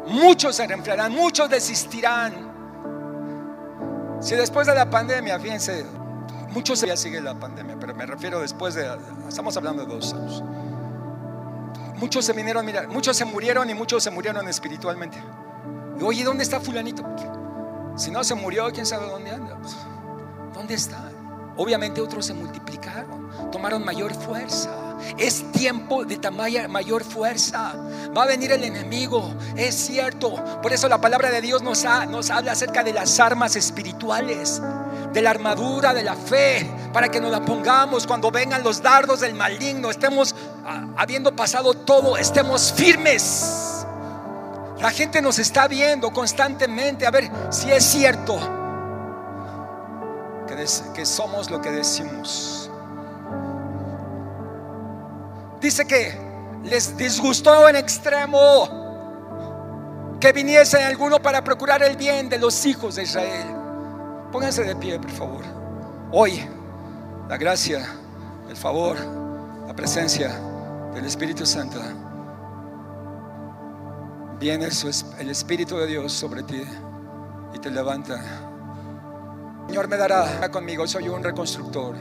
[0.08, 2.48] Muchos se enfriarán, muchos desistirán.
[4.20, 5.86] Si después de la pandemia, fíjense,
[6.50, 8.88] Muchos ya sigue la pandemia, pero me refiero después de,
[9.28, 10.42] estamos hablando de dos años.
[11.96, 15.18] Muchos se vinieron, mira, muchos se murieron y muchos se murieron espiritualmente.
[16.00, 17.04] Y, Oye, ¿dónde está fulanito?
[17.96, 19.58] Si no se murió, quién sabe dónde anda.
[19.60, 19.76] Pues,
[20.54, 21.10] ¿Dónde está?
[21.56, 24.87] Obviamente otros se multiplicaron, tomaron mayor fuerza.
[25.16, 26.18] Es tiempo de
[26.68, 27.74] mayor fuerza.
[28.16, 30.34] Va a venir el enemigo, es cierto.
[30.62, 34.60] Por eso la palabra de Dios nos, nos habla acerca de las armas espirituales,
[35.12, 39.20] de la armadura de la fe, para que nos la pongamos cuando vengan los dardos
[39.20, 39.90] del maligno.
[39.90, 40.34] Estemos,
[40.96, 43.84] habiendo pasado todo, estemos firmes.
[44.80, 48.38] La gente nos está viendo constantemente a ver si es cierto
[50.46, 50.54] que,
[50.94, 52.67] que somos lo que decimos.
[55.60, 56.16] Dice que
[56.64, 58.78] les disgustó en extremo
[60.20, 63.46] que viniese alguno para procurar el bien de los hijos de Israel.
[64.32, 65.44] Pónganse de pie, por favor.
[66.12, 66.44] Hoy,
[67.28, 67.86] la gracia,
[68.48, 68.96] el favor,
[69.66, 70.38] la presencia
[70.94, 71.80] del Espíritu Santo,
[74.38, 74.68] viene
[75.18, 76.62] el Espíritu de Dios sobre ti
[77.54, 78.20] y te levanta.
[79.68, 81.94] Señor me dará conmigo, soy un reconstructor.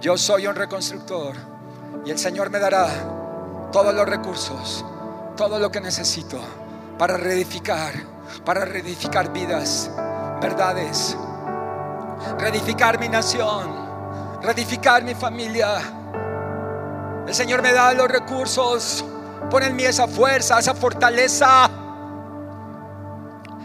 [0.00, 1.53] Yo soy un reconstructor.
[2.04, 2.86] Y el Señor me dará
[3.72, 4.84] todos los recursos,
[5.36, 6.38] todo lo que necesito
[6.98, 7.94] para reedificar,
[8.44, 9.90] para reedificar vidas,
[10.40, 11.16] verdades,
[12.38, 13.70] reedificar mi nación,
[14.42, 15.78] reedificar mi familia.
[17.26, 19.02] El Señor me da los recursos,
[19.50, 21.70] pone en mí esa fuerza, esa fortaleza,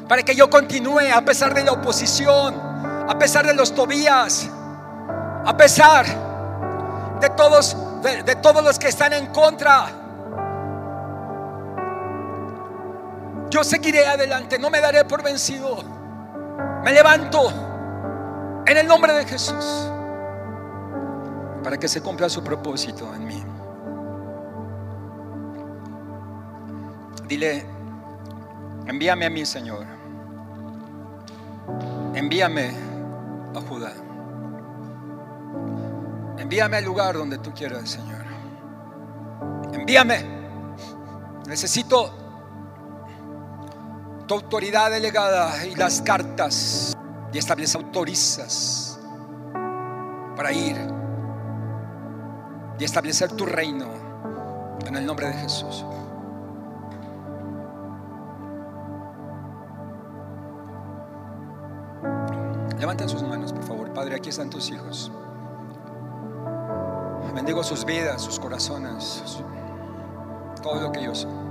[0.08, 2.56] para que yo continúe a pesar de la oposición,
[3.08, 4.50] a pesar de los Tobías,
[5.46, 6.06] a pesar
[7.20, 9.88] de todos de, todos los que están en contra.
[13.50, 15.84] Yo seguiré adelante, no me daré por vencido.
[16.84, 17.52] Me levanto
[18.66, 19.92] en el nombre de Jesús
[21.64, 23.44] para que se cumpla su propósito en mí.
[27.28, 27.66] Dile,
[28.88, 29.86] envíame a mí, Señor.
[32.16, 32.72] Envíame
[33.56, 34.09] a Judá.
[36.40, 38.24] Envíame al lugar donde tú quieras, Señor.
[39.74, 40.26] Envíame.
[41.48, 42.14] Necesito
[44.26, 46.96] tu autoridad delegada y las cartas
[47.34, 49.00] y establece autorizas
[50.36, 50.78] para ir
[52.80, 53.88] y establecer tu reino
[54.86, 55.86] en el nombre de Jesús.
[62.80, 63.94] Levanten sus manos, por favor.
[63.94, 65.12] Padre, aquí están tus hijos.
[67.34, 69.44] Bendigo sus vidas, sus corazones,
[70.62, 71.50] todo lo que ellos son.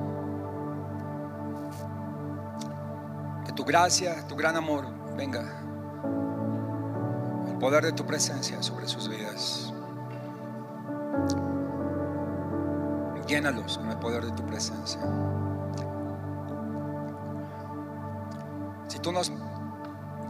[3.44, 5.42] Que tu gracia, tu gran amor venga.
[7.48, 9.72] El poder de tu presencia sobre sus vidas.
[13.26, 15.00] Llénalos con el poder de tu presencia.
[18.86, 19.30] Si tú nos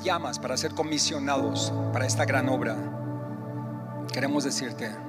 [0.02, 2.76] llamas para ser comisionados para esta gran obra,
[4.12, 5.07] queremos decirte,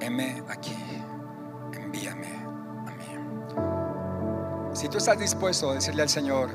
[0.00, 0.76] heme aquí,
[1.72, 2.26] envíame
[2.86, 3.04] a mí.
[4.72, 6.50] Si tú estás dispuesto a decirle al Señor,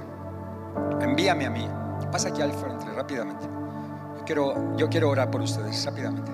[1.01, 1.69] envíame a mí,
[2.11, 3.45] pasa aquí al frente rápidamente.
[4.17, 6.31] Yo quiero, yo quiero orar por ustedes rápidamente.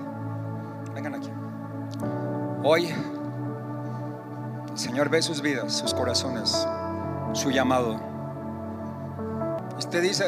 [0.94, 1.30] Vengan aquí.
[2.64, 2.94] Hoy,
[4.70, 6.66] el Señor ve sus vidas, sus corazones,
[7.32, 8.00] su llamado.
[9.78, 10.26] Usted dice,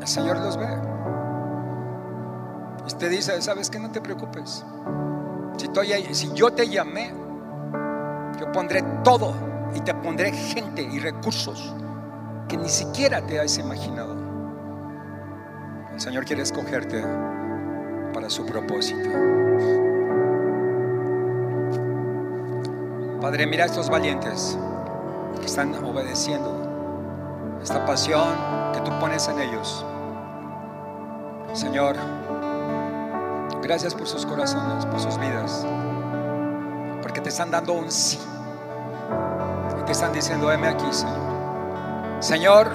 [0.00, 0.93] el Señor los ve.
[2.86, 4.64] Usted dice, ¿sabes que No te preocupes.
[5.56, 7.12] Si, si yo te llamé,
[8.38, 9.34] yo pondré todo
[9.74, 11.74] y te pondré gente y recursos
[12.48, 14.16] que ni siquiera te has imaginado.
[15.92, 17.02] El Señor quiere escogerte
[18.12, 19.08] para su propósito.
[23.20, 24.58] Padre, mira a estos valientes
[25.40, 26.64] que están obedeciendo
[27.62, 28.28] esta pasión
[28.74, 29.84] que tú pones en ellos.
[31.54, 31.96] Señor,
[33.64, 35.64] Gracias por sus corazones, por sus vidas.
[37.00, 38.20] Porque te están dando un sí.
[39.80, 42.20] Y te están diciendo, heme aquí, Señor.
[42.20, 42.72] Señor,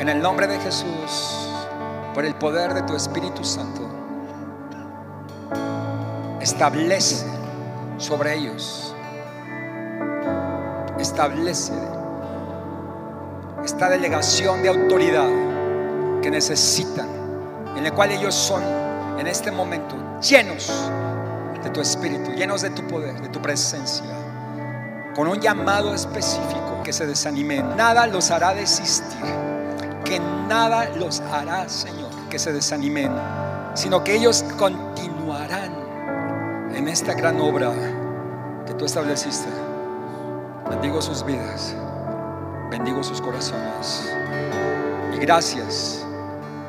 [0.00, 1.48] en el nombre de Jesús,
[2.14, 3.82] por el poder de tu Espíritu Santo,
[6.40, 7.24] establece
[7.96, 8.92] sobre ellos,
[10.98, 11.74] establece
[13.64, 15.28] esta delegación de autoridad
[16.22, 17.08] que necesitan,
[17.76, 18.83] en la cual ellos son
[19.18, 20.90] en este momento llenos
[21.62, 24.06] de tu espíritu, llenos de tu poder, de tu presencia,
[25.14, 27.76] con un llamado específico que se desanimen.
[27.76, 29.44] Nada los hará desistir.
[30.04, 33.10] que nada los hará, Señor, que se desanimen,
[33.72, 35.72] sino que ellos continuarán
[36.74, 37.72] en esta gran obra
[38.66, 39.48] que tú estableciste.
[40.68, 41.74] Bendigo sus vidas,
[42.70, 44.12] bendigo sus corazones.
[45.14, 46.04] Y gracias,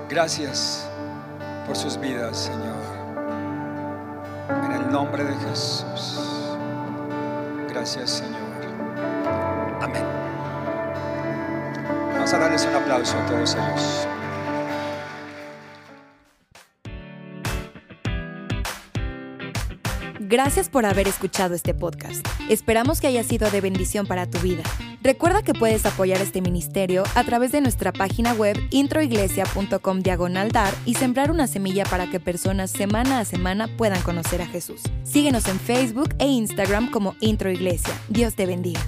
[0.07, 0.84] gracias
[1.65, 2.85] por sus vidas, Señor.
[4.65, 6.55] En el nombre de Jesús.
[7.69, 8.41] Gracias, Señor.
[9.81, 10.03] Amén.
[12.13, 14.07] Vamos a darles un aplauso a todos ellos.
[20.19, 22.25] Gracias por haber escuchado este podcast.
[22.49, 24.63] Esperamos que haya sido de bendición para tu vida.
[25.05, 30.73] Recuerda que puedes apoyar este ministerio a través de nuestra página web introiglesia.com diagonal dar
[30.83, 34.81] y sembrar una semilla para que personas semana a semana puedan conocer a Jesús.
[35.03, 37.93] Síguenos en Facebook e Instagram como Introiglesia.
[38.09, 38.81] Dios te bendiga.